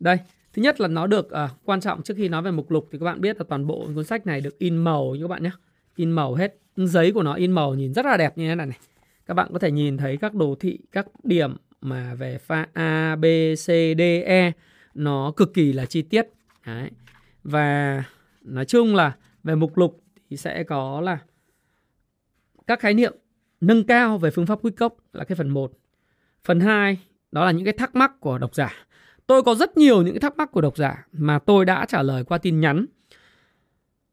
Đây, 0.00 0.16
Thứ 0.52 0.62
nhất 0.62 0.80
là 0.80 0.88
nó 0.88 1.06
được 1.06 1.30
à, 1.30 1.48
quan 1.64 1.80
trọng 1.80 2.02
trước 2.02 2.14
khi 2.16 2.28
nói 2.28 2.42
về 2.42 2.50
mục 2.50 2.70
lục 2.70 2.88
thì 2.92 2.98
các 2.98 3.04
bạn 3.04 3.20
biết 3.20 3.36
là 3.38 3.44
toàn 3.48 3.66
bộ 3.66 3.86
cuốn 3.94 4.04
sách 4.04 4.26
này 4.26 4.40
được 4.40 4.58
in 4.58 4.76
màu 4.76 5.14
như 5.14 5.24
các 5.24 5.28
bạn 5.28 5.42
nhé. 5.42 5.50
In 5.96 6.10
màu 6.10 6.34
hết. 6.34 6.56
Giấy 6.76 7.12
của 7.12 7.22
nó 7.22 7.34
in 7.34 7.52
màu 7.52 7.74
nhìn 7.74 7.94
rất 7.94 8.06
là 8.06 8.16
đẹp 8.16 8.38
như 8.38 8.48
thế 8.48 8.54
này 8.54 8.66
này. 8.66 8.78
Các 9.26 9.34
bạn 9.34 9.48
có 9.52 9.58
thể 9.58 9.70
nhìn 9.70 9.96
thấy 9.96 10.16
các 10.16 10.34
đồ 10.34 10.54
thị, 10.60 10.78
các 10.92 11.06
điểm 11.22 11.56
mà 11.80 12.14
về 12.14 12.38
pha 12.38 12.66
A, 12.72 13.16
B, 13.16 13.24
C, 13.54 13.66
D, 13.98 14.00
E 14.24 14.52
nó 14.94 15.32
cực 15.36 15.54
kỳ 15.54 15.72
là 15.72 15.86
chi 15.86 16.02
tiết. 16.02 16.28
Đấy. 16.66 16.90
Và 17.44 18.04
nói 18.42 18.64
chung 18.64 18.94
là 18.94 19.16
về 19.44 19.54
mục 19.54 19.78
lục 19.78 20.02
thì 20.30 20.36
sẽ 20.36 20.64
có 20.64 21.00
là 21.00 21.18
các 22.66 22.80
khái 22.80 22.94
niệm 22.94 23.14
nâng 23.60 23.84
cao 23.84 24.18
về 24.18 24.30
phương 24.30 24.46
pháp 24.46 24.58
quyết 24.62 24.76
cốc 24.76 24.96
là 25.12 25.24
cái 25.24 25.36
phần 25.36 25.48
1. 25.48 25.72
Phần 26.44 26.60
2 26.60 26.98
đó 27.32 27.44
là 27.44 27.50
những 27.50 27.64
cái 27.64 27.74
thắc 27.78 27.94
mắc 27.94 28.20
của 28.20 28.38
độc 28.38 28.54
giả 28.54 28.72
Tôi 29.30 29.42
có 29.42 29.54
rất 29.54 29.76
nhiều 29.76 30.02
những 30.02 30.20
thắc 30.20 30.36
mắc 30.36 30.52
của 30.52 30.60
độc 30.60 30.76
giả 30.76 31.06
mà 31.12 31.38
tôi 31.38 31.64
đã 31.64 31.86
trả 31.86 32.02
lời 32.02 32.24
qua 32.24 32.38
tin 32.38 32.60
nhắn 32.60 32.86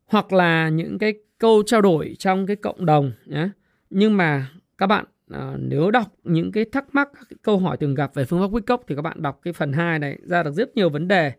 hoặc 0.06 0.34
là 0.34 0.70
những 0.70 0.98
cái 0.98 1.14
câu 1.38 1.64
trao 1.66 1.82
đổi 1.82 2.16
trong 2.20 2.46
cái 2.48 2.56
cộng 2.56 2.86
đồng 2.86 3.12
nhé. 3.26 3.50
Nhưng 3.90 4.18
mà 4.18 4.48
các 4.78 4.88
bạn 4.88 5.06
à, 5.32 5.54
nếu 5.58 5.92
đọc 5.92 6.08
những 6.24 6.52
cái 6.52 6.66
thắc 6.72 6.96
mắc, 6.96 7.10
cái 7.14 7.38
câu 7.42 7.60
hỏi 7.60 7.78
từng 7.78 7.96
gặp 7.96 8.14
về 8.14 8.26
phương 8.26 8.40
pháp 8.40 8.52
Wickoff 8.52 8.78
thì 8.88 8.96
các 8.96 9.02
bạn 9.02 9.22
đọc 9.22 9.40
cái 9.44 9.54
phần 9.54 9.74
2 9.74 10.00
này 10.00 10.20
ra 10.24 10.44
được 10.44 10.52
rất 10.52 10.76
nhiều 10.76 10.90
vấn 10.90 11.08
đề. 11.08 11.32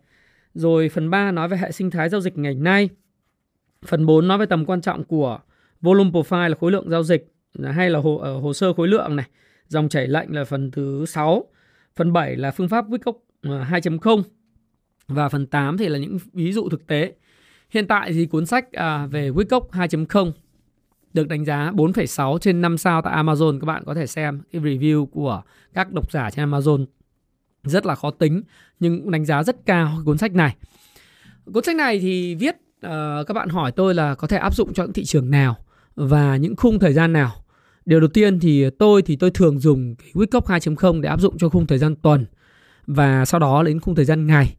Rồi 0.55 0.89
phần 0.89 1.11
3 1.11 1.31
nói 1.31 1.49
về 1.49 1.57
hệ 1.57 1.73
sinh 1.73 1.91
thái 1.91 2.09
giao 2.09 2.21
dịch 2.21 2.39
ngày 2.39 2.55
nay. 2.55 2.89
Phần 3.87 4.07
4 4.07 4.29
nói 4.29 4.39
về 4.39 4.47
tầm 4.47 4.65
quan 4.65 4.81
trọng 4.81 5.05
của 5.05 5.39
volume 5.81 6.11
profile 6.11 6.49
là 6.49 6.57
khối 6.61 6.73
lượng 6.73 6.91
giao 6.91 7.03
dịch 7.03 7.33
hay 7.65 7.91
là 7.91 7.99
hồ, 7.99 8.17
ờ, 8.17 8.39
hồ 8.39 8.53
sơ 8.53 8.73
khối 8.73 8.89
lượng 8.89 9.17
này. 9.17 9.27
Dòng 9.69 9.89
chảy 9.89 10.07
lệnh 10.07 10.35
là 10.35 10.45
phần 10.45 10.71
thứ 10.71 11.07
6. 11.07 11.45
Phần 11.97 12.13
7 12.13 12.37
là 12.37 12.51
phương 12.51 12.69
pháp 12.69 12.89
Wickoff 12.89 13.15
Ờ, 13.43 13.65
2.0 13.65 14.23
và 15.09 15.29
phần 15.29 15.47
8 15.47 15.79
thì 15.79 15.89
là 15.89 15.99
những 15.99 16.19
ví 16.33 16.53
dụ 16.53 16.69
thực 16.69 16.87
tế. 16.87 17.13
Hiện 17.71 17.87
tại 17.87 18.13
thì 18.13 18.27
cuốn 18.27 18.47
sách 18.47 18.73
à, 18.73 19.07
về 19.07 19.31
Wickoff 19.31 19.69
2.0 19.71 20.33
được 21.15 21.29
đánh 21.29 21.45
giá 21.45 21.71
4,6 21.71 22.39
trên 22.39 22.61
5 22.61 22.79
sao 22.79 23.03
tại 23.03 23.23
Amazon. 23.23 23.61
Các 23.61 23.65
bạn 23.65 23.83
có 23.87 23.95
thể 23.95 24.07
xem 24.07 24.41
cái 24.53 24.63
review 24.63 25.07
của 25.07 25.43
các 25.75 25.93
độc 25.93 26.13
giả 26.13 26.31
trên 26.31 26.51
Amazon. 26.51 26.87
Rất 27.65 27.87
là 27.87 27.95
khó 27.95 28.11
tính 28.11 28.43
nhưng 28.81 29.03
cũng 29.03 29.11
đánh 29.11 29.25
giá 29.25 29.43
rất 29.43 29.57
cao 29.67 30.03
cuốn 30.05 30.19
sách 30.19 30.35
này. 30.35 30.57
Cuốn 31.55 31.65
sách 31.65 31.77
này 31.77 31.99
thì 31.99 32.35
viết 32.35 32.57
uh, 32.87 33.27
các 33.27 33.35
bạn 33.35 33.49
hỏi 33.49 33.73
tôi 33.73 33.95
là 33.95 34.15
có 34.15 34.27
thể 34.27 34.37
áp 34.37 34.55
dụng 34.55 34.75
cho 34.75 34.83
những 34.83 34.93
thị 34.93 35.05
trường 35.05 35.31
nào 35.31 35.57
và 35.95 36.37
những 36.37 36.57
khung 36.57 36.79
thời 36.79 36.93
gian 36.93 37.13
nào. 37.13 37.33
Điều 37.85 38.01
đầu 38.01 38.09
tiên 38.09 38.41
thì 38.41 38.71
tôi 38.71 39.03
thì 39.03 39.17
tôi 39.17 39.31
thường 39.31 39.59
dùng 39.59 39.95
cái 39.95 40.09
Wickoff 40.13 40.75
2.0 40.75 41.01
để 41.01 41.09
áp 41.09 41.21
dụng 41.21 41.39
cho 41.39 41.49
khung 41.49 41.67
thời 41.67 41.79
gian 41.79 41.97
tuần 41.97 42.27
và 42.89 43.25
sau 43.25 43.41
đó 43.41 43.63
đến 43.63 43.81
khung 43.81 43.95
thời 43.95 44.05
gian 44.05 44.27
ngày. 44.27 44.57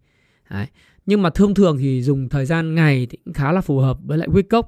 Đấy. 0.49 0.67
nhưng 1.05 1.21
mà 1.21 1.29
thông 1.29 1.53
thường 1.53 1.77
thì 1.77 2.01
dùng 2.01 2.29
thời 2.29 2.45
gian 2.45 2.75
ngày 2.75 3.07
thì 3.09 3.17
cũng 3.25 3.33
khá 3.33 3.51
là 3.51 3.61
phù 3.61 3.79
hợp 3.79 3.97
với 4.03 4.17
lại 4.17 4.27
Wickoff 4.27 4.63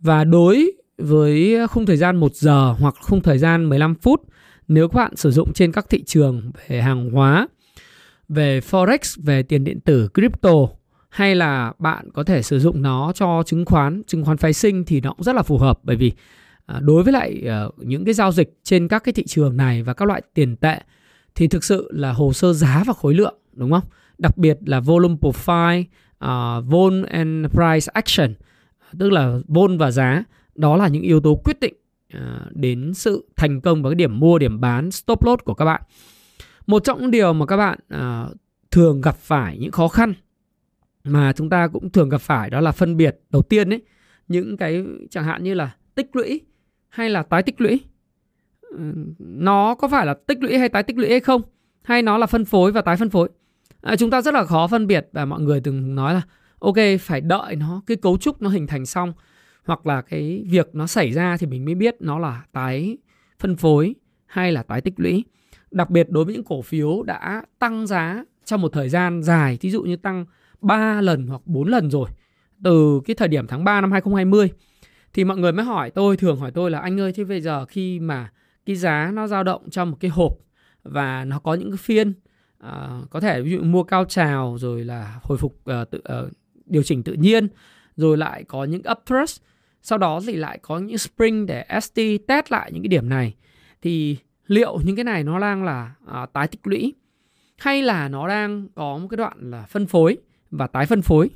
và 0.00 0.24
đối 0.24 0.72
với 0.98 1.66
khung 1.70 1.86
thời 1.86 1.96
gian 1.96 2.16
1 2.16 2.34
giờ 2.34 2.72
hoặc 2.78 2.94
khung 3.00 3.20
thời 3.20 3.38
gian 3.38 3.68
15 3.68 3.94
phút, 3.94 4.22
nếu 4.68 4.88
các 4.88 4.96
bạn 4.96 5.16
sử 5.16 5.30
dụng 5.30 5.52
trên 5.52 5.72
các 5.72 5.86
thị 5.88 6.02
trường 6.04 6.50
về 6.68 6.80
hàng 6.80 7.10
hóa, 7.10 7.48
về 8.28 8.60
forex, 8.60 9.22
về 9.24 9.42
tiền 9.42 9.64
điện 9.64 9.80
tử, 9.80 10.08
crypto, 10.14 10.50
hay 11.08 11.34
là 11.34 11.72
bạn 11.78 12.10
có 12.14 12.24
thể 12.24 12.42
sử 12.42 12.58
dụng 12.58 12.82
nó 12.82 13.12
cho 13.14 13.42
chứng 13.46 13.64
khoán 13.64 14.02
chứng 14.06 14.24
khoán 14.24 14.36
phái 14.36 14.52
sinh 14.52 14.84
thì 14.84 15.00
nó 15.00 15.12
cũng 15.12 15.24
rất 15.24 15.34
là 15.34 15.42
phù 15.42 15.58
hợp. 15.58 15.78
Bởi 15.82 15.96
vì 15.96 16.12
à, 16.66 16.80
đối 16.80 17.02
với 17.02 17.12
lại 17.12 17.42
ờ, 17.46 17.70
những 17.76 18.04
cái 18.04 18.14
giao 18.14 18.32
dịch 18.32 18.58
trên 18.62 18.88
các 18.88 19.04
cái 19.04 19.12
thị 19.12 19.24
trường 19.26 19.56
này 19.56 19.82
và 19.82 19.94
các 19.94 20.08
loại 20.08 20.22
tiền 20.34 20.56
tệ 20.56 20.80
thì 21.34 21.48
thực 21.48 21.64
sự 21.64 21.88
là 21.92 22.12
hồ 22.12 22.32
sơ 22.32 22.52
giá 22.52 22.82
và 22.86 22.92
khối 22.92 23.14
lượng 23.14 23.34
đúng 23.52 23.70
không? 23.70 23.84
Đặc 24.18 24.38
biệt 24.38 24.58
là 24.66 24.80
volume 24.80 25.14
profile, 25.20 25.80
uh, 25.80 25.86
à, 26.18 26.60
vol 26.60 27.04
and 27.04 27.46
price 27.46 27.86
action, 27.92 28.34
tức 28.98 29.10
là 29.10 29.38
vol 29.48 29.76
và 29.76 29.90
giá, 29.90 30.24
đó 30.54 30.76
là 30.76 30.88
những 30.88 31.02
yếu 31.02 31.20
tố 31.20 31.34
quyết 31.44 31.60
định 31.60 31.74
uh, 32.16 32.22
đến 32.52 32.94
sự 32.94 33.28
thành 33.36 33.60
công 33.60 33.82
và 33.82 33.90
cái 33.90 33.94
điểm 33.94 34.20
mua, 34.20 34.38
điểm 34.38 34.60
bán, 34.60 34.90
stop 34.90 35.24
loss 35.24 35.44
của 35.44 35.54
các 35.54 35.64
bạn. 35.64 35.82
Một 36.66 36.84
trong 36.84 37.00
những 37.00 37.10
điều 37.10 37.32
mà 37.32 37.46
các 37.46 37.56
bạn 37.56 37.78
uh, 37.94 38.36
thường 38.70 39.00
gặp 39.00 39.16
phải 39.16 39.58
những 39.58 39.70
khó 39.70 39.88
khăn 39.88 40.14
mà 41.04 41.32
chúng 41.32 41.50
ta 41.50 41.68
cũng 41.68 41.90
thường 41.90 42.08
gặp 42.08 42.20
phải 42.20 42.50
đó 42.50 42.60
là 42.60 42.72
phân 42.72 42.96
biệt 42.96 43.20
đầu 43.30 43.42
tiên 43.42 43.72
ấy 43.72 43.82
những 44.28 44.56
cái 44.56 44.84
chẳng 45.10 45.24
hạn 45.24 45.44
như 45.44 45.54
là 45.54 45.76
tích 45.94 46.16
lũy 46.16 46.40
hay 46.88 47.10
là 47.10 47.22
tái 47.22 47.42
tích 47.42 47.60
lũy 47.60 47.80
nó 49.18 49.74
có 49.74 49.88
phải 49.88 50.06
là 50.06 50.14
tích 50.14 50.42
lũy 50.42 50.58
hay 50.58 50.68
tái 50.68 50.82
tích 50.82 50.98
lũy 50.98 51.08
hay 51.08 51.20
không? 51.20 51.42
Hay 51.82 52.02
nó 52.02 52.18
là 52.18 52.26
phân 52.26 52.44
phối 52.44 52.72
và 52.72 52.82
tái 52.82 52.96
phân 52.96 53.10
phối? 53.10 53.28
À, 53.80 53.96
chúng 53.96 54.10
ta 54.10 54.22
rất 54.22 54.34
là 54.34 54.44
khó 54.44 54.66
phân 54.66 54.86
biệt 54.86 55.08
và 55.12 55.24
mọi 55.24 55.40
người 55.40 55.60
từng 55.60 55.94
nói 55.94 56.14
là 56.14 56.22
ok 56.58 56.76
phải 57.00 57.20
đợi 57.20 57.56
nó 57.56 57.82
cái 57.86 57.96
cấu 57.96 58.18
trúc 58.18 58.42
nó 58.42 58.48
hình 58.48 58.66
thành 58.66 58.86
xong 58.86 59.12
hoặc 59.64 59.86
là 59.86 60.02
cái 60.02 60.44
việc 60.50 60.68
nó 60.72 60.86
xảy 60.86 61.12
ra 61.12 61.36
thì 61.36 61.46
mình 61.46 61.64
mới 61.64 61.74
biết 61.74 61.96
nó 62.00 62.18
là 62.18 62.42
tái 62.52 62.96
phân 63.38 63.56
phối 63.56 63.94
hay 64.26 64.52
là 64.52 64.62
tái 64.62 64.80
tích 64.80 64.94
lũy. 64.96 65.24
Đặc 65.70 65.90
biệt 65.90 66.10
đối 66.10 66.24
với 66.24 66.34
những 66.34 66.44
cổ 66.44 66.62
phiếu 66.62 67.02
đã 67.02 67.42
tăng 67.58 67.86
giá 67.86 68.24
trong 68.44 68.60
một 68.60 68.72
thời 68.72 68.88
gian 68.88 69.22
dài 69.22 69.58
ví 69.60 69.70
dụ 69.70 69.82
như 69.82 69.96
tăng 69.96 70.26
3 70.60 71.00
lần 71.00 71.26
hoặc 71.26 71.40
4 71.44 71.68
lần 71.68 71.90
rồi 71.90 72.08
từ 72.64 73.00
cái 73.04 73.14
thời 73.14 73.28
điểm 73.28 73.46
tháng 73.46 73.64
3 73.64 73.80
năm 73.80 73.92
2020 73.92 74.50
thì 75.12 75.24
mọi 75.24 75.36
người 75.36 75.52
mới 75.52 75.64
hỏi 75.64 75.90
tôi 75.90 76.16
thường 76.16 76.36
hỏi 76.36 76.50
tôi 76.50 76.70
là 76.70 76.78
anh 76.78 77.00
ơi 77.00 77.12
thế 77.12 77.24
bây 77.24 77.40
giờ 77.40 77.64
khi 77.64 78.00
mà 78.00 78.30
cái 78.66 78.76
giá 78.76 79.10
nó 79.14 79.26
dao 79.26 79.44
động 79.44 79.70
trong 79.70 79.90
một 79.90 79.96
cái 80.00 80.10
hộp 80.10 80.32
và 80.82 81.24
nó 81.24 81.38
có 81.38 81.54
những 81.54 81.70
cái 81.70 81.78
phiên. 81.78 82.12
Uh, 82.66 83.10
có 83.10 83.20
thể 83.20 83.42
ví 83.42 83.50
dụ 83.50 83.62
mua 83.62 83.82
cao 83.82 84.04
trào 84.04 84.56
rồi 84.58 84.84
là 84.84 85.20
hồi 85.22 85.38
phục 85.38 85.52
uh, 85.52 85.90
tự 85.90 85.98
uh, 85.98 86.32
điều 86.66 86.82
chỉnh 86.82 87.02
tự 87.02 87.12
nhiên 87.12 87.48
rồi 87.96 88.16
lại 88.16 88.44
có 88.44 88.64
những 88.64 88.82
upthrust 88.92 89.42
sau 89.82 89.98
đó 89.98 90.20
thì 90.26 90.36
lại 90.36 90.58
có 90.62 90.78
những 90.78 90.98
spring 90.98 91.46
để 91.46 91.64
ST 91.82 92.00
test 92.28 92.52
lại 92.52 92.72
những 92.72 92.82
cái 92.82 92.88
điểm 92.88 93.08
này. 93.08 93.34
Thì 93.82 94.16
liệu 94.46 94.78
những 94.84 94.96
cái 94.96 95.04
này 95.04 95.24
nó 95.24 95.40
đang 95.40 95.64
là 95.64 95.94
uh, 96.22 96.32
tái 96.32 96.48
tích 96.48 96.66
lũy 96.66 96.94
hay 97.58 97.82
là 97.82 98.08
nó 98.08 98.28
đang 98.28 98.68
có 98.74 98.98
một 98.98 99.08
cái 99.10 99.16
đoạn 99.16 99.50
là 99.50 99.62
phân 99.62 99.86
phối 99.86 100.16
và 100.50 100.66
tái 100.66 100.86
phân 100.86 101.02
phối? 101.02 101.30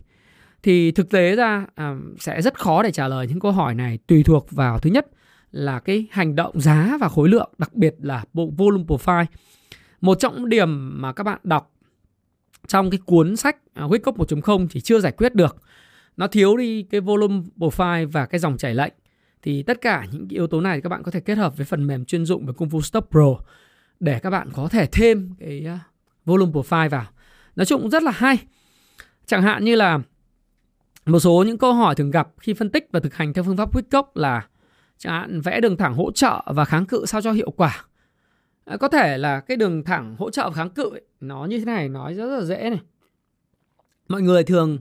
Thì 0.63 0.91
thực 0.91 1.11
tế 1.11 1.37
ra 1.37 1.67
à, 1.75 1.97
sẽ 2.19 2.43
rất 2.43 2.59
khó 2.59 2.83
để 2.83 2.93
trả 2.93 3.09
lời 3.09 3.27
những 3.27 3.41
câu 3.41 3.53
hỏi 3.53 3.75
này 3.75 3.99
tùy 4.07 4.23
thuộc 4.23 4.51
vào 4.51 4.79
thứ 4.79 4.91
nhất 4.91 5.07
là 5.53 5.81
cái 5.81 6.07
hành 6.11 6.35
động 6.35 6.61
giá 6.61 6.97
và 7.01 7.09
khối 7.09 7.29
lượng, 7.29 7.51
đặc 7.59 7.75
biệt 7.75 7.95
là 7.99 8.25
bộ 8.33 8.51
volume 8.57 8.85
profile. 8.85 9.25
Một 10.01 10.21
trọng 10.21 10.49
điểm 10.49 11.01
mà 11.03 11.13
các 11.13 11.25
bạn 11.25 11.41
đọc 11.43 11.73
trong 12.67 12.91
cái 12.91 13.01
cuốn 13.07 13.37
sách 13.37 13.57
à, 13.75 13.85
Wickup 13.85 14.17
1.0 14.17 14.67
thì 14.71 14.81
chưa 14.81 15.01
giải 15.01 15.13
quyết 15.13 15.35
được. 15.35 15.57
Nó 16.17 16.27
thiếu 16.27 16.57
đi 16.57 16.83
cái 16.83 17.01
volume 17.01 17.43
profile 17.57 18.11
và 18.11 18.27
cái 18.27 18.39
dòng 18.39 18.57
chảy 18.57 18.75
lệnh. 18.75 18.93
Thì 19.43 19.63
tất 19.63 19.81
cả 19.81 20.07
những 20.13 20.27
yếu 20.29 20.47
tố 20.47 20.61
này 20.61 20.81
các 20.81 20.89
bạn 20.89 21.03
có 21.03 21.11
thể 21.11 21.21
kết 21.21 21.39
hợp 21.39 21.57
với 21.57 21.67
phần 21.67 21.87
mềm 21.87 22.05
chuyên 22.05 22.25
dụng 22.25 22.47
về 22.47 22.53
Kung 22.53 22.69
Fu 22.69 22.81
Stop 22.81 23.09
Pro 23.11 23.37
để 24.01 24.19
các 24.19 24.31
bạn 24.31 24.49
có 24.53 24.69
thể 24.69 24.87
thêm 24.87 25.35
cái 25.39 25.67
à, 25.67 25.81
volume 26.25 26.53
profile 26.53 26.89
vào. 26.89 27.07
Nói 27.57 27.67
chung 27.67 27.81
cũng 27.81 27.91
rất 27.91 28.03
là 28.03 28.11
hay. 28.11 28.39
Chẳng 29.27 29.43
hạn 29.43 29.65
như 29.65 29.77
là 29.77 29.99
một 31.07 31.21
số 31.21 31.45
những 31.47 31.59
câu 31.59 31.73
hỏi 31.73 31.95
thường 31.95 32.11
gặp 32.11 32.29
khi 32.39 32.55
phân 32.55 32.71
tích 32.71 32.89
và 32.93 33.01
thực 33.01 33.15
hành 33.15 33.33
theo 33.33 33.45
phương 33.45 33.57
pháp 33.57 33.75
Wickock 33.75 34.05
là 34.15 34.47
chẳng 34.99 35.13
hạn 35.13 35.41
vẽ 35.41 35.61
đường 35.61 35.77
thẳng 35.77 35.95
hỗ 35.95 36.11
trợ 36.11 36.43
và 36.47 36.65
kháng 36.65 36.87
cự 36.87 37.07
sao 37.07 37.23
cho 37.23 37.33
hiệu 37.33 37.51
quả. 37.51 37.85
À, 38.65 38.77
có 38.77 38.89
thể 38.89 39.19
là 39.19 39.41
cái 39.41 39.57
đường 39.57 39.85
thẳng 39.85 40.17
hỗ 40.19 40.31
trợ 40.31 40.49
và 40.49 40.55
kháng 40.55 40.71
cự 40.71 40.91
ấy, 40.91 41.03
nó 41.21 41.45
như 41.45 41.59
thế 41.59 41.65
này 41.65 41.89
nói 41.89 42.15
rất 42.15 42.27
là 42.27 42.45
dễ 42.45 42.71
này. 42.71 42.81
Mọi 44.09 44.23
người 44.23 44.45
thường 44.45 44.79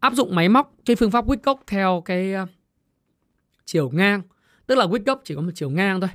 áp 0.00 0.14
dụng 0.14 0.34
máy 0.34 0.48
móc 0.48 0.74
cái 0.84 0.96
phương 0.96 1.10
pháp 1.10 1.26
Wickock 1.26 1.56
theo 1.66 2.02
cái 2.04 2.34
uh, 2.42 2.48
chiều 3.64 3.90
ngang. 3.90 4.22
Tức 4.66 4.74
là 4.74 4.86
Wickock 4.86 5.16
chỉ 5.24 5.34
có 5.34 5.40
một 5.40 5.50
chiều 5.54 5.70
ngang 5.70 6.00
thôi. 6.00 6.10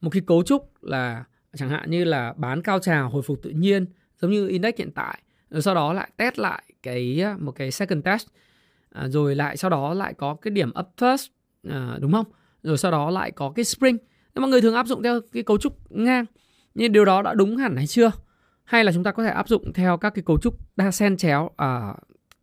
Một 0.00 0.10
cái 0.10 0.22
cấu 0.26 0.42
trúc 0.42 0.84
là 0.84 1.24
chẳng 1.56 1.70
hạn 1.70 1.90
như 1.90 2.04
là 2.04 2.34
bán 2.36 2.62
cao 2.62 2.78
trào 2.78 3.08
hồi 3.08 3.22
phục 3.22 3.42
tự 3.42 3.50
nhiên 3.50 3.86
giống 4.20 4.30
như 4.30 4.48
index 4.48 4.74
hiện 4.78 4.90
tại. 4.90 5.22
Rồi 5.50 5.62
sau 5.62 5.74
đó 5.74 5.92
lại 5.92 6.10
test 6.16 6.38
lại 6.38 6.62
cái 6.82 7.20
ờ, 7.20 7.36
một 7.38 7.52
cái 7.52 7.70
second 7.70 8.04
test. 8.04 8.26
À, 8.90 9.08
rồi 9.08 9.34
lại 9.34 9.56
sau 9.56 9.70
đó 9.70 9.94
lại 9.94 10.14
có 10.14 10.34
cái 10.34 10.50
điểm 10.50 10.72
up 10.80 10.86
first 10.96 11.26
à, 11.68 11.96
đúng 12.00 12.12
không? 12.12 12.26
Rồi 12.62 12.78
sau 12.78 12.90
đó 12.90 13.10
lại 13.10 13.30
có 13.30 13.50
cái 13.50 13.64
spring. 13.64 13.98
Nhưng 14.34 14.42
mọi 14.42 14.50
người 14.50 14.60
thường 14.60 14.74
áp 14.74 14.86
dụng 14.86 15.02
theo 15.02 15.20
cái 15.32 15.42
cấu 15.42 15.58
trúc 15.58 15.92
ngang 15.92 16.24
nhưng 16.74 16.92
điều 16.92 17.04
đó 17.04 17.22
đã 17.22 17.34
đúng 17.34 17.56
hẳn 17.56 17.76
hay 17.76 17.86
chưa? 17.86 18.10
Hay 18.64 18.84
là 18.84 18.92
chúng 18.92 19.04
ta 19.04 19.12
có 19.12 19.22
thể 19.22 19.30
áp 19.30 19.48
dụng 19.48 19.72
theo 19.72 19.96
các 19.96 20.10
cái 20.14 20.22
cấu 20.26 20.38
trúc 20.38 20.54
đa 20.76 20.90
sen 20.90 21.16
chéo 21.16 21.50
à, 21.56 21.94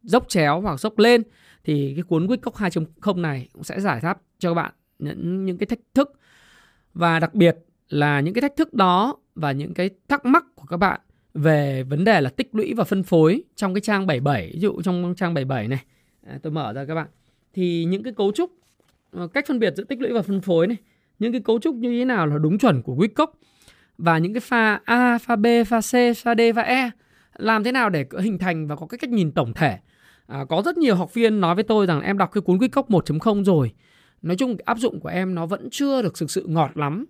dốc 0.03 0.29
chéo 0.29 0.61
hoặc 0.61 0.79
dốc 0.79 0.99
lên 0.99 1.23
thì 1.63 1.93
cái 1.95 2.03
cuốn 2.03 2.27
Wickock 2.27 2.51
2.0 2.51 3.21
này 3.21 3.47
cũng 3.53 3.63
sẽ 3.63 3.79
giải 3.79 3.99
đáp 4.03 4.21
cho 4.39 4.49
các 4.49 4.53
bạn 4.53 4.73
những 4.99 5.45
những 5.45 5.57
cái 5.57 5.67
thách 5.67 5.79
thức. 5.93 6.11
Và 6.93 7.19
đặc 7.19 7.33
biệt 7.33 7.57
là 7.89 8.19
những 8.19 8.33
cái 8.33 8.41
thách 8.41 8.55
thức 8.55 8.73
đó 8.73 9.17
và 9.35 9.51
những 9.51 9.73
cái 9.73 9.89
thắc 10.07 10.25
mắc 10.25 10.45
của 10.55 10.65
các 10.65 10.77
bạn 10.77 10.99
về 11.33 11.83
vấn 11.83 12.03
đề 12.03 12.21
là 12.21 12.29
tích 12.29 12.55
lũy 12.55 12.73
và 12.73 12.83
phân 12.83 13.03
phối 13.03 13.43
trong 13.55 13.73
cái 13.73 13.81
trang 13.81 14.07
77 14.07 14.51
ví 14.53 14.59
dụ 14.59 14.81
trong 14.81 15.13
trang 15.17 15.33
77 15.33 15.67
này. 15.67 15.83
À, 16.27 16.39
tôi 16.43 16.51
mở 16.51 16.73
ra 16.73 16.85
các 16.85 16.95
bạn. 16.95 17.07
Thì 17.53 17.85
những 17.85 18.03
cái 18.03 18.13
cấu 18.13 18.31
trúc 18.31 18.51
Ờ, 19.15 19.27
cách 19.27 19.45
phân 19.47 19.59
biệt 19.59 19.73
giữa 19.77 19.83
tích 19.83 20.01
lũy 20.01 20.13
và 20.13 20.21
phân 20.21 20.41
phối 20.41 20.67
này. 20.67 20.77
Những 21.19 21.31
cái 21.31 21.41
cấu 21.41 21.59
trúc 21.59 21.75
như 21.75 21.99
thế 21.99 22.05
nào 22.05 22.27
là 22.27 22.37
đúng 22.37 22.57
chuẩn 22.57 22.81
của 22.81 22.95
Wickock 22.95 23.27
và 23.97 24.17
những 24.17 24.33
cái 24.33 24.41
pha 24.41 24.79
A, 24.85 25.17
pha 25.17 25.35
B, 25.35 25.45
pha 25.67 25.81
C, 25.81 26.17
pha 26.17 26.35
D, 26.35 26.41
và 26.55 26.61
E 26.61 26.91
làm 27.37 27.63
thế 27.63 27.71
nào 27.71 27.89
để 27.89 28.05
hình 28.19 28.37
thành 28.37 28.67
và 28.67 28.75
có 28.75 28.87
cái 28.87 28.97
cách 28.97 29.09
nhìn 29.09 29.31
tổng 29.31 29.53
thể? 29.53 29.77
À, 30.27 30.45
có 30.49 30.61
rất 30.65 30.77
nhiều 30.77 30.95
học 30.95 31.13
viên 31.13 31.41
nói 31.41 31.55
với 31.55 31.63
tôi 31.63 31.85
rằng 31.85 32.01
em 32.01 32.17
đọc 32.17 32.31
cái 32.31 32.41
cuốn 32.41 32.57
Wickock 32.57 32.87
1.0 32.87 33.43
rồi. 33.43 33.71
Nói 34.21 34.35
chung 34.35 34.57
áp 34.65 34.77
dụng 34.77 34.99
của 34.99 35.09
em 35.09 35.35
nó 35.35 35.45
vẫn 35.45 35.67
chưa 35.71 36.01
được 36.01 36.13
thực 36.19 36.31
sự 36.31 36.45
ngọt 36.47 36.71
lắm. 36.75 37.05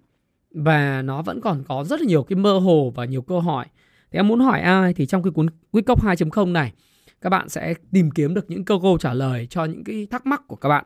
Và 0.52 1.02
nó 1.02 1.22
vẫn 1.22 1.42
còn 1.42 1.64
có 1.68 1.84
rất 1.84 2.02
là 2.02 2.08
nhiều 2.08 2.24
cái 2.24 2.38
mơ 2.38 2.60
hồ 2.60 2.94
và 2.96 3.06
nhiều 3.06 3.22
câu 3.22 3.40
hỏi. 3.40 3.66
Thì 4.12 4.20
em 4.20 4.28
muốn 4.28 4.40
hỏi 4.40 4.62
ai 4.62 4.94
thì 4.94 5.06
trong 5.06 5.24
cái 5.24 5.32
cuốn 5.32 5.48
Wickock 5.72 5.96
2.0 5.96 6.52
này 6.52 6.74
các 7.22 7.30
bạn 7.30 7.50
sẽ 7.50 7.74
tìm 7.92 8.12
kiếm 8.12 8.34
được 8.34 8.50
những 8.50 8.66
câu 8.66 8.82
câu 8.82 8.98
trả 8.98 9.14
lời 9.14 9.48
cho 9.50 9.66
những 9.66 9.84
cái 9.84 10.08
thắc 10.12 10.26
mắc 10.26 10.42
của 10.48 10.56
các 10.56 10.70
bạn. 10.70 10.86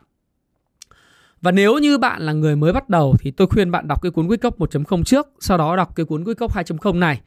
Và 1.42 1.52
nếu 1.52 1.78
như 1.78 1.98
bạn 1.98 2.22
là 2.22 2.32
người 2.32 2.56
mới 2.56 2.72
bắt 2.72 2.88
đầu 2.88 3.16
thì 3.20 3.30
tôi 3.30 3.46
khuyên 3.46 3.70
bạn 3.70 3.88
đọc 3.88 4.02
cái 4.02 4.10
cuốn 4.10 4.28
Wake 4.28 4.48
Up 4.48 4.58
1.0 4.58 5.02
trước, 5.02 5.28
sau 5.40 5.58
đó 5.58 5.76
đọc 5.76 5.96
cái 5.96 6.06
cuốn 6.06 6.24
Wake 6.24 6.44
Up 6.44 6.52
2.0 6.52 6.98
này. 6.98 7.20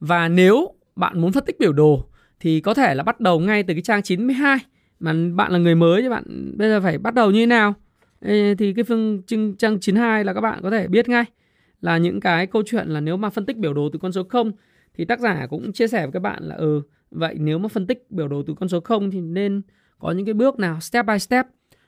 Và 0.00 0.28
nếu 0.28 0.74
bạn 0.96 1.20
muốn 1.20 1.32
phân 1.32 1.44
tích 1.44 1.58
biểu 1.58 1.72
đồ 1.72 2.04
thì 2.40 2.60
có 2.60 2.74
thể 2.74 2.94
là 2.94 3.02
bắt 3.02 3.20
đầu 3.20 3.40
ngay 3.40 3.62
từ 3.62 3.74
cái 3.74 3.82
trang 3.82 4.02
92 4.02 4.58
mà 5.00 5.12
bạn 5.34 5.52
là 5.52 5.58
người 5.58 5.74
mới 5.74 6.02
thì 6.02 6.08
bạn 6.08 6.52
bây 6.56 6.68
giờ 6.68 6.80
phải 6.80 6.98
bắt 6.98 7.14
đầu 7.14 7.30
như 7.30 7.42
thế 7.42 7.46
nào? 7.46 7.74
Thì 8.58 8.72
cái 8.76 8.84
phương 8.84 9.22
trang 9.58 9.80
92 9.80 10.24
là 10.24 10.32
các 10.34 10.40
bạn 10.40 10.60
có 10.62 10.70
thể 10.70 10.88
biết 10.88 11.08
ngay 11.08 11.24
là 11.80 11.98
những 11.98 12.20
cái 12.20 12.46
câu 12.46 12.62
chuyện 12.66 12.88
là 12.88 13.00
nếu 13.00 13.16
mà 13.16 13.30
phân 13.30 13.46
tích 13.46 13.56
biểu 13.56 13.74
đồ 13.74 13.88
từ 13.92 13.98
con 13.98 14.12
số 14.12 14.22
0 14.22 14.52
thì 14.94 15.04
tác 15.04 15.20
giả 15.20 15.46
cũng 15.50 15.72
chia 15.72 15.88
sẻ 15.88 16.02
với 16.02 16.12
các 16.12 16.22
bạn 16.22 16.42
là 16.42 16.54
ừ 16.54 16.82
vậy 17.10 17.36
nếu 17.38 17.58
mà 17.58 17.68
phân 17.68 17.86
tích 17.86 18.10
biểu 18.10 18.28
đồ 18.28 18.42
từ 18.46 18.54
con 18.60 18.68
số 18.68 18.80
0 18.80 19.10
thì 19.10 19.20
nên 19.20 19.62
có 19.98 20.10
những 20.10 20.26
cái 20.26 20.34
bước 20.34 20.58
nào 20.58 20.80
step 20.80 21.06
by 21.06 21.18
step 21.18 21.46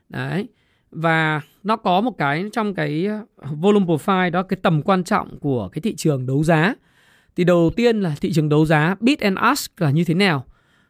đấy 0.08 0.48
và 0.90 1.40
nó 1.64 1.76
có 1.76 2.00
một 2.00 2.18
cái 2.18 2.44
trong 2.52 2.74
cái 2.74 3.06
ờ, 3.06 3.48
volume 3.60 3.86
profile 3.86 4.30
đó, 4.30 4.42
cái 4.42 4.58
tầm 4.62 4.82
quan 4.82 5.04
trọng 5.04 5.38
của 5.38 5.68
cái 5.68 5.82
thị 5.82 5.94
trường 5.96 6.26
đấu 6.26 6.44
giá. 6.44 6.74
Thì 7.36 7.44
đầu 7.44 7.70
tiên 7.76 8.00
là 8.00 8.14
thị 8.20 8.32
trường 8.32 8.48
đấu 8.48 8.66
giá 8.66 8.96
bid 9.00 9.18
and 9.18 9.38
ask 9.38 9.80
là 9.80 9.90
như 9.90 10.04
thế 10.04 10.14
nào? 10.14 10.44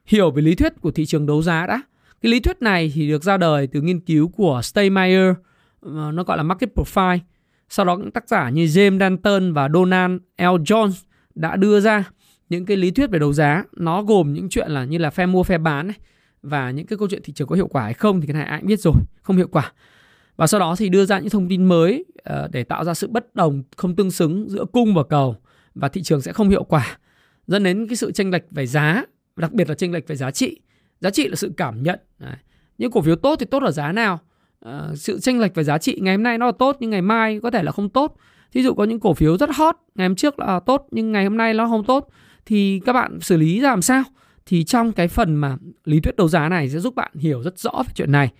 Hiểu 0.06 0.30
về 0.30 0.42
lý 0.42 0.54
thuyết 0.54 0.72
của 0.80 0.90
thị 0.90 1.06
trường 1.06 1.26
đấu 1.26 1.42
giá 1.42 1.66
đã. 1.66 1.82
Cái 2.22 2.32
lý 2.32 2.40
thuyết 2.40 2.62
này 2.62 2.92
thì 2.94 3.08
được 3.08 3.24
ra 3.24 3.36
đời 3.36 3.66
từ 3.66 3.80
nghiên 3.80 4.00
cứu 4.00 4.28
của 4.28 4.60
Steinmeier 4.62 5.34
ờ, 5.80 6.10
nó 6.14 6.22
gọi 6.22 6.36
là 6.36 6.42
market 6.42 6.70
profile. 6.74 7.18
Sau 7.68 7.86
đó 7.86 7.96
những 7.96 8.10
tác 8.10 8.28
giả 8.28 8.50
như 8.50 8.64
James 8.64 8.98
Danton 8.98 9.52
và 9.52 9.68
Donald 9.68 10.20
L. 10.38 10.42
Jones 10.42 10.92
đã 11.34 11.56
đưa 11.56 11.80
ra 11.80 12.04
những 12.48 12.66
cái 12.66 12.76
lý 12.76 12.90
thuyết 12.90 13.10
về 13.10 13.18
đấu 13.18 13.32
giá. 13.32 13.64
Nó 13.76 14.02
gồm 14.02 14.32
những 14.32 14.48
chuyện 14.48 14.70
là 14.70 14.84
như 14.84 14.98
là 14.98 15.10
phe 15.10 15.26
mua, 15.26 15.42
phe 15.42 15.58
bán 15.58 15.86
này 15.86 15.96
và 16.42 16.70
những 16.70 16.86
cái 16.86 16.98
câu 16.98 17.08
chuyện 17.08 17.22
thị 17.24 17.32
trường 17.32 17.48
có 17.48 17.56
hiệu 17.56 17.66
quả 17.66 17.82
hay 17.82 17.94
không 17.94 18.20
thì 18.20 18.26
cái 18.26 18.34
này 18.34 18.44
ai 18.44 18.60
cũng 18.60 18.68
biết 18.68 18.80
rồi, 18.80 18.94
không 19.22 19.36
hiệu 19.36 19.48
quả. 19.48 19.72
Và 20.36 20.46
sau 20.46 20.60
đó 20.60 20.74
thì 20.78 20.88
đưa 20.88 21.04
ra 21.04 21.18
những 21.18 21.30
thông 21.30 21.48
tin 21.48 21.64
mới 21.64 22.04
ờ, 22.22 22.48
để 22.52 22.64
tạo 22.64 22.84
ra 22.84 22.94
sự 22.94 23.08
bất 23.08 23.34
đồng, 23.34 23.62
không 23.76 23.96
tương 23.96 24.10
xứng 24.10 24.50
giữa 24.50 24.64
cung 24.72 24.94
và 24.94 25.02
cầu, 25.04 25.36
và 25.74 25.88
thị 25.88 26.02
trường 26.02 26.22
sẽ 26.22 26.32
không 26.32 26.48
hiệu 26.48 26.64
quả. 26.64 26.98
Dẫn 27.46 27.62
đến 27.62 27.86
cái 27.88 27.96
sự 27.96 28.12
tranh 28.12 28.30
lệch 28.30 28.44
về 28.50 28.66
giá, 28.66 29.04
đặc 29.36 29.52
biệt 29.52 29.68
là 29.68 29.74
tranh 29.74 29.92
lệch 29.92 30.08
về 30.08 30.16
giá 30.16 30.30
trị. 30.30 30.60
Giá 31.00 31.10
trị 31.10 31.28
là 31.28 31.36
sự 31.36 31.52
cảm 31.56 31.82
nhận. 31.82 31.98
Đấy. 32.18 32.36
những 32.78 32.90
cổ 32.90 33.02
phiếu 33.02 33.16
tốt 33.16 33.36
thì 33.40 33.46
tốt 33.46 33.62
ở 33.62 33.70
giá 33.70 33.92
nào? 33.92 34.18
Ờ, 34.60 34.92
sự 34.96 35.20
tranh 35.20 35.40
lệch 35.40 35.54
về 35.54 35.64
giá 35.64 35.78
trị 35.78 35.98
ngày 36.00 36.14
hôm 36.14 36.22
nay 36.22 36.38
nó 36.38 36.46
là 36.46 36.52
tốt 36.52 36.76
nhưng 36.80 36.90
ngày 36.90 37.02
mai 37.02 37.40
có 37.42 37.50
thể 37.50 37.62
là 37.62 37.72
không 37.72 37.88
tốt. 37.88 38.16
Ví 38.52 38.62
dụ 38.62 38.74
có 38.74 38.84
những 38.84 39.00
cổ 39.00 39.14
phiếu 39.14 39.38
rất 39.38 39.50
hot, 39.54 39.76
ngày 39.94 40.08
hôm 40.08 40.16
trước 40.16 40.38
là 40.38 40.60
tốt 40.60 40.86
nhưng 40.90 41.12
ngày 41.12 41.24
hôm 41.24 41.36
nay 41.36 41.54
nó 41.54 41.68
không 41.68 41.84
tốt, 41.84 42.08
thì 42.46 42.80
các 42.86 42.92
bạn 42.92 43.20
xử 43.20 43.36
lý 43.36 43.60
ra 43.60 43.70
làm 43.70 43.82
sao? 43.82 44.02
Thì 44.50 44.64
trong 44.64 44.92
cái 44.92 45.08
phần 45.08 45.34
mà 45.34 45.56
lý 45.84 46.00
thuyết 46.00 46.16
đấu 46.16 46.28
giá 46.28 46.48
này 46.48 46.70
sẽ 46.70 46.78
giúp 46.78 46.94
bạn 46.94 47.12
hiểu 47.14 47.42
rất 47.42 47.58
rõ 47.58 47.82
về 47.86 47.92
chuyện 47.94 48.12
này. 48.12 48.32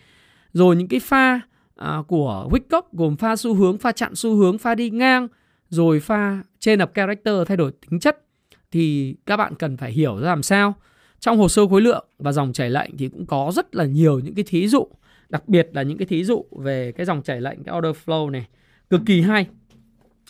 Rồi 0.53 0.77
những 0.77 0.89
cái 0.89 1.01
pha 1.01 1.41
à, 1.77 1.99
của 2.09 2.49
Wickock 2.51 2.83
gồm 2.93 3.17
pha 3.17 3.37
xu 3.37 3.55
hướng, 3.55 3.79
pha 3.79 3.93
chặn 3.93 4.15
xu 4.15 4.37
hướng, 4.37 4.59
pha 4.59 4.75
đi 4.75 4.91
ngang, 4.91 5.29
rồi 5.69 6.01
pha 6.01 6.43
trên 6.59 6.83
up 6.83 6.91
character 6.95 7.35
thay 7.47 7.57
đổi 7.57 7.73
tính 7.91 8.01
chất 8.01 8.25
thì 8.71 9.15
các 9.27 9.37
bạn 9.37 9.55
cần 9.55 9.77
phải 9.77 9.93
hiểu 9.93 10.21
ra 10.21 10.29
làm 10.29 10.43
sao. 10.43 10.75
Trong 11.21 11.39
hồ 11.39 11.49
sơ 11.49 11.67
khối 11.67 11.81
lượng 11.81 12.07
và 12.19 12.33
dòng 12.33 12.53
chảy 12.53 12.71
lệnh 12.71 12.97
thì 12.97 13.09
cũng 13.09 13.27
có 13.27 13.53
rất 13.55 13.75
là 13.75 13.85
nhiều 13.85 14.19
những 14.19 14.35
cái 14.35 14.45
thí 14.49 14.69
dụ, 14.69 14.89
đặc 15.29 15.49
biệt 15.49 15.69
là 15.73 15.83
những 15.83 15.99
cái 15.99 16.07
thí 16.07 16.25
dụ 16.25 16.45
về 16.51 16.93
cái 16.93 17.07
dòng 17.07 17.23
chảy 17.23 17.41
lệnh 17.41 17.65
cái 17.65 17.79
order 17.79 17.97
flow 18.05 18.31
này 18.31 18.47
cực 18.91 19.01
kỳ 19.07 19.21
hay. 19.21 19.47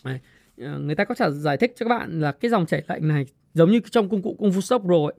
Đấy. 0.05 0.19
Ờ, 0.59 0.79
người 0.79 0.95
ta 0.95 1.05
có 1.05 1.15
trả 1.15 1.31
giải 1.31 1.57
thích 1.57 1.73
cho 1.77 1.85
các 1.85 1.99
bạn 1.99 2.21
là 2.21 2.33
cái 2.33 2.51
dòng 2.51 2.67
chảy 2.67 2.83
lệnh 2.89 3.09
này 3.09 3.27
giống 3.55 3.71
như 3.71 3.81
trong 3.91 4.09
công 4.09 4.23
cụ 4.23 4.37
công 4.41 4.51
Fu 4.51 4.61
Stop 4.61 4.87
rồi 4.87 5.13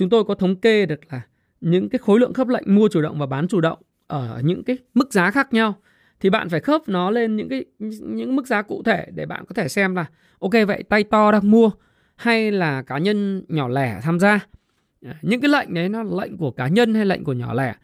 chúng 0.00 0.10
tôi 0.10 0.24
có 0.24 0.34
thống 0.34 0.56
kê 0.56 0.86
được 0.86 1.00
là 1.10 1.20
những 1.60 1.88
cái 1.88 1.98
khối 1.98 2.20
lượng 2.20 2.34
khớp 2.34 2.48
lệnh 2.48 2.74
mua 2.74 2.88
chủ 2.88 3.02
động 3.02 3.18
và 3.18 3.26
bán 3.26 3.48
chủ 3.48 3.60
động 3.60 3.78
ở 4.06 4.40
những 4.44 4.64
cái 4.64 4.78
mức 4.94 5.12
giá 5.12 5.30
khác 5.30 5.52
nhau. 5.52 5.74
Thì 6.20 6.30
bạn 6.30 6.48
phải 6.48 6.60
khớp 6.60 6.88
nó 6.88 7.10
lên 7.10 7.36
những 7.36 7.48
cái 7.48 7.64
những 8.00 8.36
mức 8.36 8.46
giá 8.46 8.62
cụ 8.62 8.82
thể 8.82 9.06
để 9.14 9.26
bạn 9.26 9.44
có 9.46 9.54
thể 9.54 9.68
xem 9.68 9.94
là 9.94 10.06
ok 10.38 10.52
vậy 10.66 10.82
tay 10.88 11.04
to 11.04 11.32
đang 11.32 11.50
mua 11.50 11.70
hay 12.16 12.52
là 12.52 12.82
cá 12.82 12.98
nhân 12.98 13.44
nhỏ 13.48 13.68
lẻ 13.68 14.00
tham 14.02 14.20
gia. 14.20 14.46
Những 15.22 15.40
cái 15.40 15.48
lệnh 15.48 15.74
đấy 15.74 15.88
nó 15.88 16.02
lệnh 16.02 16.36
của 16.36 16.50
cá 16.50 16.68
nhân 16.68 16.94
hay 16.94 17.06
lệnh 17.06 17.24
của 17.24 17.32
nhỏ 17.32 17.54
lẻ? 17.54 17.74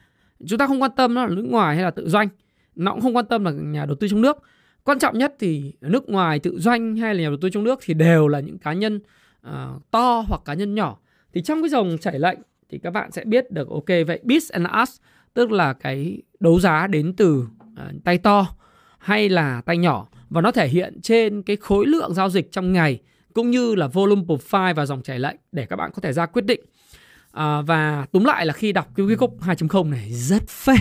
Chúng 0.47 0.59
ta 0.59 0.67
không 0.67 0.83
quan 0.83 0.91
tâm 0.97 1.15
nó 1.15 1.27
là 1.27 1.35
nước 1.35 1.47
ngoài 1.49 1.77
hay 1.77 1.85
là 1.85 1.91
tự 1.91 2.09
doanh. 2.09 2.29
Nó 2.75 2.93
cũng 2.93 3.01
không 3.01 3.17
quan 3.17 3.27
tâm 3.27 3.45
là 3.45 3.51
nhà 3.51 3.87
đầu 3.87 3.97
tư 4.01 4.09
trong 4.09 4.23
nước. 4.23 4.37
Quan 4.85 4.99
trọng 4.99 5.19
nhất 5.19 5.35
thì 5.39 5.73
nước 5.81 6.09
ngoài 6.09 6.39
tự 6.39 6.59
doanh 6.61 6.97
hay 6.97 7.15
là 7.15 7.21
nhà 7.23 7.29
đầu 7.29 7.39
tư 7.41 7.51
trong 7.51 7.65
nước 7.65 7.79
thì 7.83 7.95
đều 7.95 8.29
là 8.29 8.41
những 8.41 8.59
cá 8.59 8.73
nhân 8.73 9.01
uh, 9.49 9.53
to 9.91 10.25
hoặc 10.29 10.41
cá 10.45 10.55
nhân 10.55 10.75
nhỏ 10.75 10.99
thì 11.37 11.43
trong 11.43 11.63
cái 11.63 11.69
dòng 11.69 11.97
chảy 12.01 12.19
lệnh 12.19 12.39
thì 12.71 12.79
các 12.79 12.91
bạn 12.91 13.13
sẽ 13.13 13.25
biết 13.25 13.51
được 13.51 13.69
ok 13.71 13.87
vậy 14.07 14.21
bid 14.23 14.53
and 14.53 14.67
ask 14.67 15.03
tức 15.35 15.53
là 15.53 15.73
cái 15.73 16.23
đấu 16.41 16.61
giá 16.61 16.87
đến 16.87 17.15
từ 17.17 17.47
uh, 17.73 18.05
tay 18.05 18.19
to 18.19 18.47
hay 18.99 19.29
là 19.29 19.63
tay 19.67 19.77
nhỏ 19.77 20.09
và 20.31 20.41
nó 20.41 20.51
thể 20.51 20.69
hiện 20.69 21.01
trên 21.03 21.43
cái 21.43 21.57
khối 21.57 21.87
lượng 21.87 22.15
giao 22.15 22.29
dịch 22.29 22.53
trong 22.53 22.73
ngày 22.73 22.99
cũng 23.33 23.51
như 23.51 23.75
là 23.75 23.87
volume 23.87 24.23
profile 24.23 24.75
và 24.75 24.87
dòng 24.87 25.03
chảy 25.03 25.19
lệnh 25.19 25.37
để 25.53 25.67
các 25.67 25.77
bạn 25.77 25.91
có 25.95 26.01
thể 26.01 26.13
ra 26.13 26.27
quyết 26.27 26.45
định. 26.45 26.61
À, 27.33 27.63
và 27.63 28.07
túm 28.13 28.25
lại 28.25 28.47
là 28.47 28.53
khi 28.53 28.73
đọc 28.73 28.89
cái 28.97 29.07
Wake 29.07 29.39
2.0 29.39 29.91
này 29.91 30.13
rất 30.13 30.49
phê, 30.49 30.75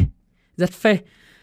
rất 0.58 0.72
phê. 0.72 0.98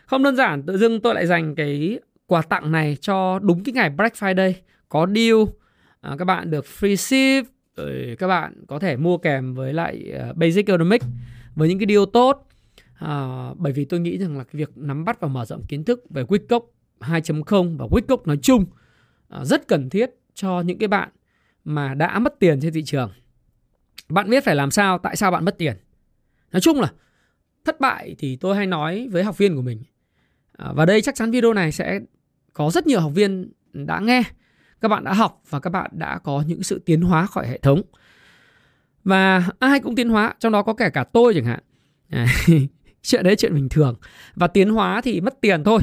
Không 0.07 0.23
đơn 0.23 0.37
giản 0.37 0.63
tự 0.63 0.79
dưng 0.79 1.01
tôi 1.01 1.15
lại 1.15 1.27
dành 1.27 1.55
cái 1.55 2.01
quà 2.27 2.43
tặng 2.43 2.73
này 2.73 2.97
cho 3.01 3.39
đúng 3.39 3.65
cái 3.65 3.73
ngày 3.73 3.91
Black 3.91 4.17
Friday 4.17 4.53
có 4.89 5.07
deal 5.15 5.37
à, 6.01 6.17
các 6.19 6.25
bạn 6.25 6.51
được 6.51 6.67
free 6.81 6.97
ship 6.97 7.52
rồi 7.77 8.17
các 8.19 8.29
bạn 8.29 8.65
có 8.67 8.79
thể 8.79 8.97
mua 8.97 9.19
kèm 9.19 9.55
với 9.55 9.73
lại 9.73 10.13
ờ, 10.19 10.33
Basic 10.33 10.67
Economics 10.67 11.07
với 11.55 11.69
những 11.69 11.79
cái 11.79 11.87
điều 11.87 12.07
tốt 12.07 12.49
à, 12.95 13.49
bởi 13.57 13.73
vì 13.73 13.85
tôi 13.85 14.01
nghĩ 14.01 14.19
rằng 14.19 14.39
là 14.39 14.45
cái 14.45 14.53
việc 14.55 14.71
nắm 14.77 15.05
bắt 15.05 15.21
và 15.21 15.29
mở 15.29 15.45
rộng 15.45 15.63
kiến 15.69 15.85
thức 15.85 16.05
về 16.11 16.23
Wake 16.23 16.61
2.0 17.01 17.77
và 17.77 17.87
Wake 17.87 18.23
nói 18.25 18.39
chung 18.43 18.65
à, 19.29 19.45
rất 19.45 19.69
cần 19.69 19.91
thiết 19.91 20.11
cho 20.35 20.61
những 20.61 20.79
cái 20.79 20.89
bạn 20.89 21.09
mà 21.65 21.95
đã 21.95 22.19
mất 22.19 22.39
tiền 22.39 22.61
trên 22.61 22.73
thị 22.73 22.83
trường. 22.83 23.13
Bạn 24.09 24.31
biết 24.31 24.45
phải 24.45 24.55
làm 24.55 24.71
sao, 24.71 24.99
tại 24.99 25.17
sao 25.17 25.31
bạn 25.31 25.45
mất 25.45 25.59
tiền. 25.59 25.77
Nói 26.53 26.61
chung 26.61 26.81
là 26.81 26.93
thất 27.65 27.81
bại 27.81 28.15
thì 28.19 28.37
tôi 28.37 28.57
hay 28.57 28.67
nói 28.67 29.09
với 29.13 29.25
học 29.25 29.39
viên 29.39 29.57
của 29.57 29.63
mình. 29.63 29.83
À, 30.53 30.73
và 30.75 30.87
đây 30.87 31.03
chắc 31.03 31.15
chắn 31.15 31.31
video 31.31 31.53
này 31.53 31.73
sẽ 31.73 32.01
có 32.53 32.71
rất 32.71 32.87
nhiều 32.87 33.01
học 33.01 33.13
viên 33.15 33.53
đã 33.73 34.01
nghe. 34.01 34.23
Các 34.83 34.89
bạn 34.89 35.05
đã 35.05 35.13
học 35.13 35.43
và 35.51 35.61
các 35.61 35.71
bạn 35.71 35.91
đã 35.93 36.19
có 36.19 36.43
những 36.47 36.63
sự 36.63 36.83
tiến 36.87 37.01
hóa 37.01 37.27
khỏi 37.27 37.47
hệ 37.49 37.59
thống. 37.59 37.83
Và 39.05 39.49
ai 39.59 39.81
cũng 39.81 39.95
tiến 39.95 40.09
hóa, 40.09 40.35
trong 40.39 40.53
đó 40.53 40.63
có 40.63 40.75
kể 40.75 40.91
cả 40.91 41.05
tôi 41.05 41.35
chẳng 41.35 41.45
hạn. 41.45 41.61
À, 42.11 42.27
chuyện 43.03 43.25
đấy 43.25 43.37
chuyện 43.37 43.55
bình 43.55 43.69
thường. 43.69 43.95
Và 44.35 44.47
tiến 44.47 44.71
hóa 44.71 45.01
thì 45.01 45.21
mất 45.21 45.41
tiền 45.41 45.65
thôi. 45.65 45.81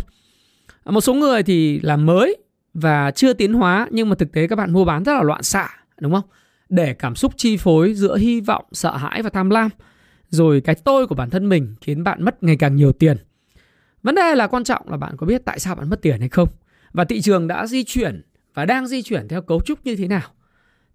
À, 0.84 0.92
một 0.92 1.02
số 1.02 1.14
người 1.14 1.44
thì 1.44 1.80
làm 1.80 2.06
mới 2.06 2.38
và 2.74 3.12
chưa 3.12 3.34
tiến 3.34 3.54
hóa 3.54 3.88
nhưng 3.92 4.10
mà 4.10 4.16
thực 4.16 4.32
tế 4.32 4.48
các 4.48 4.56
bạn 4.56 4.74
mua 4.74 4.86
bán 4.86 5.04
rất 5.04 5.14
là 5.14 5.24
loạn 5.24 5.44
xạ 5.44 5.70
đúng 6.00 6.14
không? 6.14 6.30
Để 6.70 6.94
cảm 6.94 7.16
xúc 7.16 7.34
chi 7.38 7.58
phối 7.58 7.94
giữa 7.94 8.18
hy 8.18 8.42
vọng, 8.42 8.66
sợ 8.72 8.98
hãi 8.98 9.22
và 9.22 9.30
tham 9.30 9.50
lam. 9.50 9.70
Rồi 10.30 10.62
cái 10.62 10.76
tôi 10.76 11.08
của 11.08 11.16
bản 11.16 11.30
thân 11.30 11.50
mình 11.50 11.76
khiến 11.82 12.04
bạn 12.04 12.24
mất 12.26 12.44
ngày 12.44 12.56
càng 12.56 12.76
nhiều 12.76 12.92
tiền. 12.92 13.18
Vấn 14.04 14.16
đề 14.16 14.36
là 14.36 14.48
quan 14.48 14.64
trọng 14.64 14.90
là 14.90 14.98
bạn 14.98 15.18
có 15.18 15.28
biết 15.28 15.42
tại 15.46 15.60
sao 15.60 15.76
bạn 15.76 15.90
mất 15.90 16.02
tiền 16.02 16.20
hay 16.20 16.30
không? 16.30 16.50
Và 16.92 17.04
thị 17.04 17.22
trường 17.22 17.48
đã 17.48 17.68
di 17.68 17.84
chuyển 17.84 18.22
và 18.60 18.66
đang 18.66 18.88
di 18.88 19.02
chuyển 19.02 19.28
theo 19.28 19.42
cấu 19.42 19.62
trúc 19.62 19.86
như 19.86 19.96
thế 19.96 20.08
nào? 20.08 20.30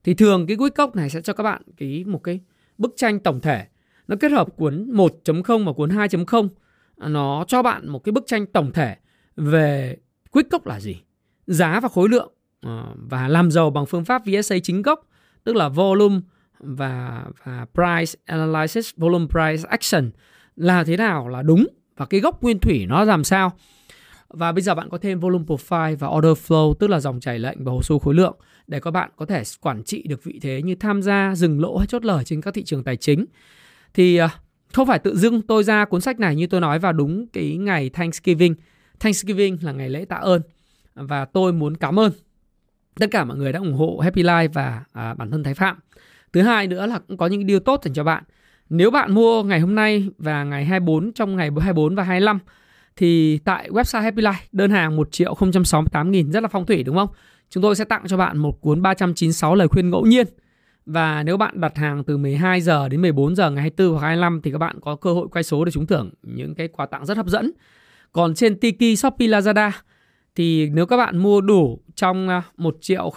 Thì 0.05 0.15
thường 0.15 0.47
cái 0.47 0.57
Quick 0.57 0.77
Cốc 0.77 0.97
này 0.97 1.11
sẽ 1.11 1.21
cho 1.21 1.33
các 1.33 1.43
bạn 1.43 1.63
cái 1.77 2.05
một 2.07 2.19
cái 2.19 2.41
bức 2.79 2.95
tranh 2.97 3.19
tổng 3.19 3.41
thể. 3.41 3.67
Nó 4.09 4.17
kết 4.21 4.33
hợp 4.33 4.57
cuốn 4.57 4.91
1.0 4.93 5.65
và 5.65 5.73
cuốn 5.73 5.91
2.0. 5.91 6.49
Nó 6.97 7.45
cho 7.49 7.63
bạn 7.63 7.89
một 7.89 7.99
cái 7.99 8.13
bức 8.13 8.25
tranh 8.27 8.47
tổng 8.47 8.73
thể 8.73 8.97
về 9.37 9.97
Quick 10.31 10.51
Cốc 10.51 10.67
là 10.67 10.81
gì? 10.81 11.01
giá 11.47 11.81
và 11.81 11.89
khối 11.89 12.09
lượng 12.09 12.33
ờ, 12.61 12.95
và 12.97 13.29
làm 13.29 13.51
giàu 13.51 13.71
bằng 13.71 13.87
phương 13.87 14.05
pháp 14.05 14.23
VSA 14.27 14.57
chính 14.63 14.83
gốc, 14.83 15.09
tức 15.45 15.57
là 15.57 15.69
volume 15.69 16.21
và 16.61 17.25
và 17.45 17.67
price 17.75 18.21
analysis, 18.25 18.91
volume 18.97 19.27
price 19.31 19.69
action 19.69 20.11
là 20.57 20.85
thế 20.85 20.97
nào 20.97 21.29
là 21.29 21.43
đúng 21.43 21.67
và 21.97 22.07
cái 22.07 22.21
gốc 22.21 22.43
nguyên 22.43 22.59
thủy 22.59 22.87
nó 22.89 23.05
làm 23.05 23.25
sao 23.25 23.53
và 24.35 24.53
bây 24.53 24.63
giờ 24.63 24.75
bạn 24.75 24.89
có 24.89 24.99
thêm 24.99 25.21
volume 25.21 25.45
profile 25.45 25.97
và 25.97 26.09
order 26.09 26.33
flow 26.47 26.75
tức 26.75 26.91
là 26.91 27.01
dòng 27.01 27.21
chảy 27.21 27.39
lệnh 27.39 27.65
và 27.65 27.73
hồ 27.73 27.83
sơ 27.83 27.99
khối 27.99 28.15
lượng 28.15 28.37
để 28.67 28.81
các 28.81 28.91
bạn 28.91 29.11
có 29.17 29.27
thể 29.27 29.43
quản 29.61 29.83
trị 29.85 30.03
được 30.09 30.25
vị 30.25 30.39
thế 30.43 30.63
như 30.63 30.75
tham 30.75 31.03
gia 31.03 31.35
dừng 31.35 31.61
lỗ 31.61 31.79
hay 31.79 31.87
chốt 31.87 32.05
lời 32.05 32.25
trên 32.25 32.41
các 32.41 32.55
thị 32.55 32.65
trường 32.65 32.85
tài 32.85 32.97
chính 32.97 33.25
thì 33.95 34.17
à, 34.17 34.29
không 34.73 34.87
phải 34.87 34.99
tự 34.99 35.17
dưng 35.17 35.43
tôi 35.43 35.65
ra 35.65 35.85
cuốn 35.85 36.01
sách 36.01 36.21
này 36.21 36.37
như 36.37 36.47
tôi 36.47 36.61
nói 36.61 36.79
vào 36.79 36.93
đúng 36.93 37.27
cái 37.27 37.57
ngày 37.57 37.91
Thanksgiving 37.91 38.55
Thanksgiving 39.01 39.59
là 39.63 39.73
ngày 39.73 39.91
lễ 39.91 40.05
tạ 40.05 40.17
ơn 40.17 40.43
và 40.95 41.25
tôi 41.25 41.53
muốn 41.53 41.77
cảm 41.77 41.99
ơn 41.99 42.13
tất 43.01 43.07
cả 43.11 43.25
mọi 43.25 43.37
người 43.37 43.53
đã 43.53 43.59
ủng 43.59 43.73
hộ 43.73 43.99
Happy 43.99 44.23
Life 44.23 44.49
và 44.53 44.85
à, 44.93 45.15
bản 45.15 45.31
thân 45.31 45.45
Thái 45.45 45.55
Phạm. 45.55 45.77
Thứ 46.33 46.43
hai 46.43 46.67
nữa 46.67 46.87
là 46.87 46.99
cũng 46.99 47.17
có 47.17 47.27
những 47.27 47.47
điều 47.47 47.61
tốt 47.61 47.81
dành 47.85 47.95
cho 47.95 48.05
bạn. 48.05 48.25
Nếu 48.71 48.91
bạn 48.91 49.15
mua 49.15 49.43
ngày 49.43 49.61
hôm 49.61 49.75
nay 49.75 50.09
và 50.19 50.45
ngày 50.45 50.65
24 50.65 51.13
trong 51.13 51.37
ngày 51.37 51.51
24 51.61 51.95
và 51.95 52.03
25 52.03 52.39
thì 52.97 53.39
tại 53.39 53.71
website 53.71 54.03
Happy 54.03 54.23
Life 54.23 54.47
đơn 54.53 54.71
hàng 54.71 54.97
1 54.97 55.13
triệu 55.13 55.35
068 55.35 56.11
nghìn 56.11 56.33
rất 56.33 56.43
là 56.43 56.49
phong 56.49 56.67
thủy 56.67 56.83
đúng 56.83 56.97
không? 56.97 57.09
Chúng 57.51 57.63
tôi 57.63 57.77
sẽ 57.77 57.85
tặng 57.85 58.03
cho 58.07 58.17
bạn 58.17 58.39
một 58.39 58.61
cuốn 58.61 58.83
396 58.83 59.55
lời 59.55 59.69
khuyên 59.69 59.91
ngẫu 59.91 60.07
nhiên. 60.07 60.27
Và 60.87 61.23
nếu 61.23 61.37
bạn 61.37 61.61
đặt 61.61 61.77
hàng 61.77 62.05
từ 62.05 62.17
12 62.17 62.61
giờ 62.61 62.89
đến 62.89 63.03
14 63.03 63.37
giờ 63.37 63.51
ngày 63.51 63.61
24 63.61 63.93
hoặc 63.93 64.01
25 64.01 64.41
thì 64.43 64.53
các 64.53 64.59
bạn 64.59 64.81
có 64.81 64.97
cơ 64.97 65.13
hội 65.13 65.29
quay 65.33 65.43
số 65.43 65.65
để 65.65 65.73
trúng 65.73 65.87
thưởng 65.87 66.11
những 66.23 66.55
cái 66.55 66.69
quà 66.69 66.87
tặng 66.87 67.07
rất 67.07 67.17
hấp 67.17 67.27
dẫn. 67.27 67.51
Còn 68.13 68.35
trên 68.35 68.61
Tiki, 68.61 68.99
Shopee, 68.99 69.29
Lazada 69.29 69.71
thì 70.35 70.71
nếu 70.71 70.87
các 70.87 70.97
bạn 70.97 71.19
mua 71.19 71.41
đủ 71.41 71.81
trong 71.95 72.29
à, 72.29 72.43
1 72.57 72.77
triệu 72.81 73.13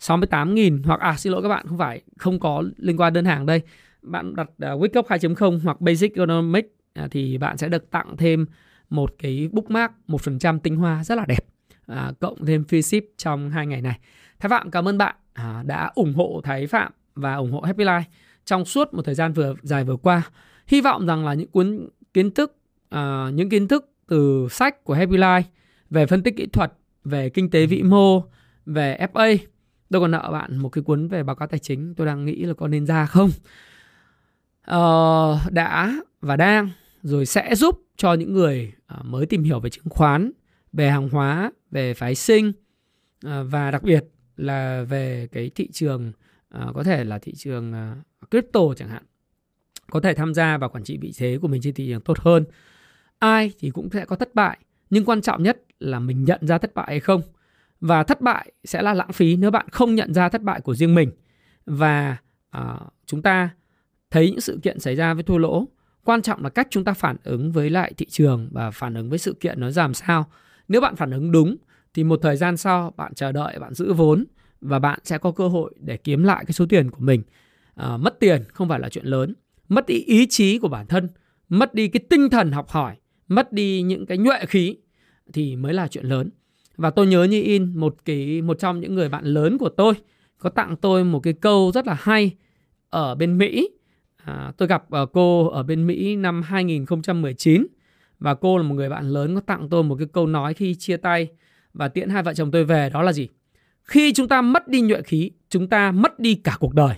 068 0.00 0.54
nghìn 0.54 0.82
hoặc 0.82 1.00
à 1.00 1.14
xin 1.18 1.32
lỗi 1.32 1.42
các 1.42 1.48
bạn 1.48 1.66
không 1.68 1.78
phải 1.78 2.02
không 2.18 2.40
có 2.40 2.62
liên 2.76 2.96
quan 2.96 3.12
đơn 3.12 3.24
hàng 3.24 3.46
đây 3.46 3.60
bạn 4.02 4.36
đặt 4.36 4.48
uh, 4.48 4.82
Wake 4.82 4.98
Up 4.98 5.06
2.0 5.06 5.60
hoặc 5.64 5.80
Basic 5.80 6.14
Economic 6.14 6.64
uh, 6.64 6.72
à, 6.94 7.08
thì 7.10 7.38
bạn 7.38 7.58
sẽ 7.58 7.68
được 7.68 7.90
tặng 7.90 8.16
thêm 8.16 8.46
một 8.92 9.14
cái 9.18 9.48
bookmark 9.52 9.92
1% 10.08 10.58
tinh 10.58 10.76
hoa 10.76 11.04
rất 11.04 11.14
là 11.14 11.24
đẹp 11.28 11.44
à, 11.86 12.12
cộng 12.20 12.46
thêm 12.46 12.64
free 12.68 12.80
ship 12.80 13.04
trong 13.16 13.50
hai 13.50 13.66
ngày 13.66 13.82
này 13.82 13.98
Thái 14.40 14.48
Phạm 14.48 14.70
cảm 14.70 14.88
ơn 14.88 14.98
bạn 14.98 15.16
à, 15.32 15.62
đã 15.66 15.90
ủng 15.94 16.14
hộ 16.14 16.40
Thái 16.44 16.66
Phạm 16.66 16.92
và 17.14 17.34
ủng 17.34 17.52
hộ 17.52 17.60
Happy 17.60 17.84
Life 17.84 18.02
trong 18.44 18.64
suốt 18.64 18.94
một 18.94 19.02
thời 19.02 19.14
gian 19.14 19.32
vừa 19.32 19.54
dài 19.62 19.84
vừa 19.84 19.96
qua 19.96 20.22
hy 20.66 20.80
vọng 20.80 21.06
rằng 21.06 21.24
là 21.24 21.34
những 21.34 21.50
cuốn 21.50 21.88
kiến 22.14 22.30
thức 22.30 22.56
à, 22.88 23.30
những 23.34 23.48
kiến 23.48 23.68
thức 23.68 23.92
từ 24.08 24.48
sách 24.50 24.84
của 24.84 24.94
Happy 24.94 25.16
Life 25.16 25.42
về 25.90 26.06
phân 26.06 26.22
tích 26.22 26.36
kỹ 26.36 26.46
thuật, 26.46 26.72
về 27.04 27.28
kinh 27.28 27.50
tế 27.50 27.66
vĩ 27.66 27.82
mô, 27.82 28.22
về 28.66 29.06
FA. 29.12 29.36
Tôi 29.90 30.00
còn 30.00 30.10
nợ 30.10 30.28
bạn 30.32 30.56
một 30.56 30.68
cái 30.68 30.84
cuốn 30.84 31.08
về 31.08 31.22
báo 31.22 31.36
cáo 31.36 31.48
tài 31.48 31.58
chính, 31.58 31.94
tôi 31.94 32.06
đang 32.06 32.24
nghĩ 32.24 32.44
là 32.44 32.54
có 32.54 32.68
nên 32.68 32.86
ra 32.86 33.06
không? 33.06 33.30
Ờ, 34.62 35.38
đã 35.50 35.94
và 36.20 36.36
đang 36.36 36.70
rồi 37.02 37.26
sẽ 37.26 37.54
giúp 37.54 37.82
cho 37.96 38.14
những 38.14 38.32
người 38.32 38.72
À, 38.92 39.02
mới 39.04 39.26
tìm 39.26 39.42
hiểu 39.42 39.60
về 39.60 39.70
chứng 39.70 39.88
khoán, 39.88 40.30
về 40.72 40.90
hàng 40.90 41.08
hóa, 41.08 41.52
về 41.70 41.94
phái 41.94 42.14
sinh 42.14 42.52
à, 43.24 43.42
và 43.42 43.70
đặc 43.70 43.82
biệt 43.82 44.04
là 44.36 44.84
về 44.88 45.28
cái 45.32 45.50
thị 45.54 45.68
trường 45.72 46.12
à, 46.48 46.66
có 46.74 46.82
thể 46.82 47.04
là 47.04 47.18
thị 47.18 47.34
trường 47.34 47.72
crypto 48.30 48.60
chẳng 48.76 48.88
hạn. 48.88 49.02
Có 49.90 50.00
thể 50.00 50.14
tham 50.14 50.34
gia 50.34 50.58
và 50.58 50.68
quản 50.68 50.84
trị 50.84 50.98
vị 51.00 51.12
thế 51.18 51.38
của 51.42 51.48
mình 51.48 51.60
trên 51.62 51.74
thị 51.74 51.86
trường 51.88 52.00
tốt 52.00 52.18
hơn. 52.18 52.44
Ai 53.18 53.52
thì 53.58 53.70
cũng 53.70 53.88
sẽ 53.92 54.04
có 54.04 54.16
thất 54.16 54.34
bại 54.34 54.58
nhưng 54.90 55.04
quan 55.04 55.22
trọng 55.22 55.42
nhất 55.42 55.62
là 55.78 55.98
mình 55.98 56.24
nhận 56.24 56.46
ra 56.46 56.58
thất 56.58 56.74
bại 56.74 56.86
hay 56.88 57.00
không. 57.00 57.22
Và 57.80 58.02
thất 58.02 58.20
bại 58.20 58.52
sẽ 58.64 58.82
là 58.82 58.94
lãng 58.94 59.12
phí 59.12 59.36
nếu 59.36 59.50
bạn 59.50 59.66
không 59.72 59.94
nhận 59.94 60.14
ra 60.14 60.28
thất 60.28 60.42
bại 60.42 60.60
của 60.60 60.74
riêng 60.74 60.94
mình. 60.94 61.10
Và 61.66 62.16
uh, 62.58 62.92
chúng 63.06 63.22
ta 63.22 63.50
thấy 64.10 64.30
những 64.30 64.40
sự 64.40 64.58
kiện 64.62 64.80
xảy 64.80 64.96
ra 64.96 65.14
với 65.14 65.22
thua 65.22 65.38
lỗ 65.38 65.68
quan 66.04 66.22
trọng 66.22 66.42
là 66.42 66.48
cách 66.48 66.68
chúng 66.70 66.84
ta 66.84 66.92
phản 66.92 67.16
ứng 67.24 67.52
với 67.52 67.70
lại 67.70 67.92
thị 67.96 68.06
trường 68.10 68.48
và 68.52 68.70
phản 68.70 68.94
ứng 68.94 69.10
với 69.10 69.18
sự 69.18 69.32
kiện 69.40 69.60
nó 69.60 69.70
làm 69.76 69.94
sao. 69.94 70.26
Nếu 70.68 70.80
bạn 70.80 70.96
phản 70.96 71.10
ứng 71.10 71.32
đúng 71.32 71.56
thì 71.94 72.04
một 72.04 72.18
thời 72.22 72.36
gian 72.36 72.56
sau 72.56 72.94
bạn 72.96 73.14
chờ 73.14 73.32
đợi 73.32 73.58
bạn 73.58 73.74
giữ 73.74 73.92
vốn 73.92 74.24
và 74.60 74.78
bạn 74.78 74.98
sẽ 75.04 75.18
có 75.18 75.30
cơ 75.30 75.48
hội 75.48 75.74
để 75.80 75.96
kiếm 75.96 76.22
lại 76.22 76.44
cái 76.44 76.52
số 76.52 76.66
tiền 76.66 76.90
của 76.90 77.00
mình. 77.00 77.22
À, 77.74 77.96
mất 77.96 78.20
tiền 78.20 78.42
không 78.52 78.68
phải 78.68 78.80
là 78.80 78.88
chuyện 78.88 79.04
lớn. 79.04 79.34
Mất 79.68 79.86
đi 79.86 79.94
ý 79.94 80.26
chí 80.26 80.58
của 80.58 80.68
bản 80.68 80.86
thân 80.86 81.08
mất 81.48 81.74
đi 81.74 81.88
cái 81.88 82.00
tinh 82.10 82.30
thần 82.30 82.52
học 82.52 82.68
hỏi 82.68 82.96
mất 83.28 83.52
đi 83.52 83.82
những 83.82 84.06
cái 84.06 84.18
nhuệ 84.18 84.46
khí 84.46 84.76
thì 85.32 85.56
mới 85.56 85.74
là 85.74 85.88
chuyện 85.88 86.04
lớn. 86.04 86.30
Và 86.76 86.90
tôi 86.90 87.06
nhớ 87.06 87.24
như 87.24 87.42
in 87.42 87.78
một 87.78 87.96
cái 88.04 88.42
một 88.42 88.58
trong 88.58 88.80
những 88.80 88.94
người 88.94 89.08
bạn 89.08 89.24
lớn 89.24 89.58
của 89.58 89.68
tôi 89.68 89.94
có 90.38 90.50
tặng 90.50 90.76
tôi 90.76 91.04
một 91.04 91.20
cái 91.20 91.32
câu 91.32 91.72
rất 91.74 91.86
là 91.86 91.96
hay 92.00 92.36
ở 92.90 93.14
bên 93.14 93.38
Mỹ 93.38 93.68
à, 94.24 94.52
tôi 94.56 94.68
gặp 94.68 94.84
uh, 95.02 95.12
cô 95.12 95.48
ở 95.48 95.62
bên 95.62 95.86
Mỹ 95.86 96.16
năm 96.16 96.42
2019 96.42 97.66
và 98.20 98.34
cô 98.34 98.58
là 98.58 98.62
một 98.62 98.74
người 98.74 98.88
bạn 98.88 99.08
lớn 99.08 99.34
có 99.34 99.40
tặng 99.40 99.68
tôi 99.68 99.82
một 99.82 99.96
cái 99.98 100.06
câu 100.12 100.26
nói 100.26 100.54
khi 100.54 100.74
chia 100.74 100.96
tay 100.96 101.28
và 101.74 101.88
tiễn 101.88 102.08
hai 102.08 102.22
vợ 102.22 102.34
chồng 102.34 102.50
tôi 102.50 102.64
về 102.64 102.90
đó 102.90 103.02
là 103.02 103.12
gì? 103.12 103.28
Khi 103.84 104.12
chúng 104.12 104.28
ta 104.28 104.42
mất 104.42 104.68
đi 104.68 104.80
nhuệ 104.80 105.02
khí 105.02 105.30
chúng 105.48 105.68
ta 105.68 105.92
mất 105.92 106.20
đi 106.20 106.34
cả 106.34 106.56
cuộc 106.60 106.74
đời. 106.74 106.94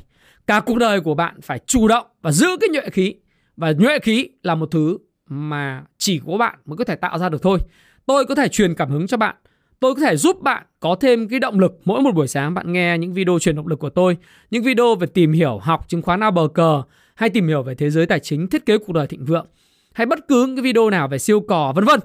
Cả 0.47 0.61
cuộc 0.61 0.79
đời 0.79 1.01
của 1.01 1.15
bạn 1.15 1.41
phải 1.41 1.59
chủ 1.67 1.89
động 1.89 2.07
và 2.23 2.33
giữ 2.33 2.47
cái 2.61 2.69
nhuệ 2.73 2.91
khí. 2.91 3.15
Và 3.57 3.73
nhuệ 3.73 3.99
khí 3.99 4.29
là 4.43 4.55
một 4.55 4.71
thứ 4.71 4.99
mà 5.29 5.85
chỉ 5.99 6.21
có 6.27 6.37
bạn 6.37 6.59
mới 6.65 6.77
có 6.77 6.85
thể 6.85 6.97
tạo 6.97 7.19
ra 7.19 7.29
được 7.29 7.43
thôi. 7.43 7.59
Tôi 8.07 8.25
có 8.25 8.35
thể 8.35 8.49
truyền 8.49 8.75
cảm 8.75 8.91
hứng 8.91 9.07
cho 9.07 9.17
bạn. 9.17 9.37
Tôi 9.81 9.95
có 9.95 10.01
thể 10.01 10.17
giúp 10.17 10.43
bạn 10.43 10.67
có 10.81 10.95
thêm 11.01 11.29
cái 11.29 11.41
động 11.41 11.61
lực. 11.61 11.81
Mỗi 11.85 12.01
một 12.01 12.15
buổi 12.15 12.29
sáng 12.29 12.55
bạn 12.55 12.73
nghe 12.73 12.99
những 12.99 13.13
video 13.13 13.39
truyền 13.39 13.57
động 13.57 13.67
lực 13.67 13.79
của 13.79 13.91
tôi 13.91 14.17
những 14.51 14.63
video 14.63 14.95
về 14.95 15.07
tìm 15.07 15.33
hiểu 15.33 15.59
học 15.59 15.89
chứng 15.89 16.03
khoán 16.03 16.21
bờ 16.35 16.49
cờ 16.55 16.83
hay 17.15 17.31
tìm 17.31 17.49
hiểu 17.49 17.63
về 17.63 17.75
thế 17.75 17.91
giới 17.91 18.07
tài 18.07 18.21
chính, 18.21 18.49
thiết 18.49 18.67
kế 18.67 18.79
cuộc 18.79 18.93
đời 18.93 19.07
thịnh 19.07 19.25
vượng 19.25 19.47
hay 19.95 20.07
bất 20.07 20.29
cứ 20.29 20.53
cái 20.57 20.63
video 20.63 20.91
nào 20.91 21.09
về 21.09 21.19
siêu 21.19 21.41
cò, 21.41 21.73
vân 21.77 21.85
vân 21.85 22.01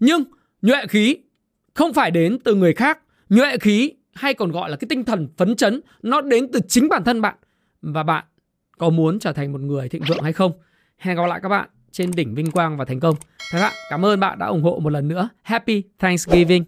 nhưng 0.00 0.24
nhuệ 0.62 0.86
khí 0.88 1.16
không 1.74 1.92
phải 1.92 2.10
đến 2.10 2.38
từ 2.44 2.54
người 2.54 2.74
khác 2.74 2.98
nhuệ 3.28 3.58
khí 3.58 3.92
hay 4.14 4.34
còn 4.34 4.50
gọi 4.50 4.70
là 4.70 4.76
cái 4.76 4.86
tinh 4.88 5.04
thần 5.04 5.28
phấn 5.36 5.56
chấn, 5.56 5.80
nó 6.02 6.20
đến 6.20 6.52
từ 6.52 6.60
chính 6.68 6.88
bản 6.88 7.04
thân 7.04 7.20
bạn 7.20 7.34
và 7.82 8.02
bạn 8.02 8.24
có 8.78 8.90
muốn 8.90 9.18
trở 9.18 9.32
thành 9.32 9.52
một 9.52 9.60
người 9.60 9.88
thịnh 9.88 10.02
vượng 10.08 10.22
hay 10.22 10.32
không 10.32 10.52
hẹn 10.98 11.16
gặp 11.16 11.26
lại 11.28 11.40
các 11.42 11.48
bạn 11.48 11.68
trên 11.92 12.10
đỉnh 12.10 12.34
vinh 12.34 12.50
quang 12.50 12.76
và 12.76 12.84
thành 12.84 13.00
công. 13.00 13.16
Các 13.52 13.60
bạn, 13.60 13.72
cảm 13.90 14.04
ơn 14.04 14.20
bạn 14.20 14.38
đã 14.38 14.46
ủng 14.46 14.62
hộ 14.62 14.80
một 14.82 14.90
lần 14.90 15.08
nữa. 15.08 15.28
Happy 15.42 15.82
Thanksgiving. 15.98 16.64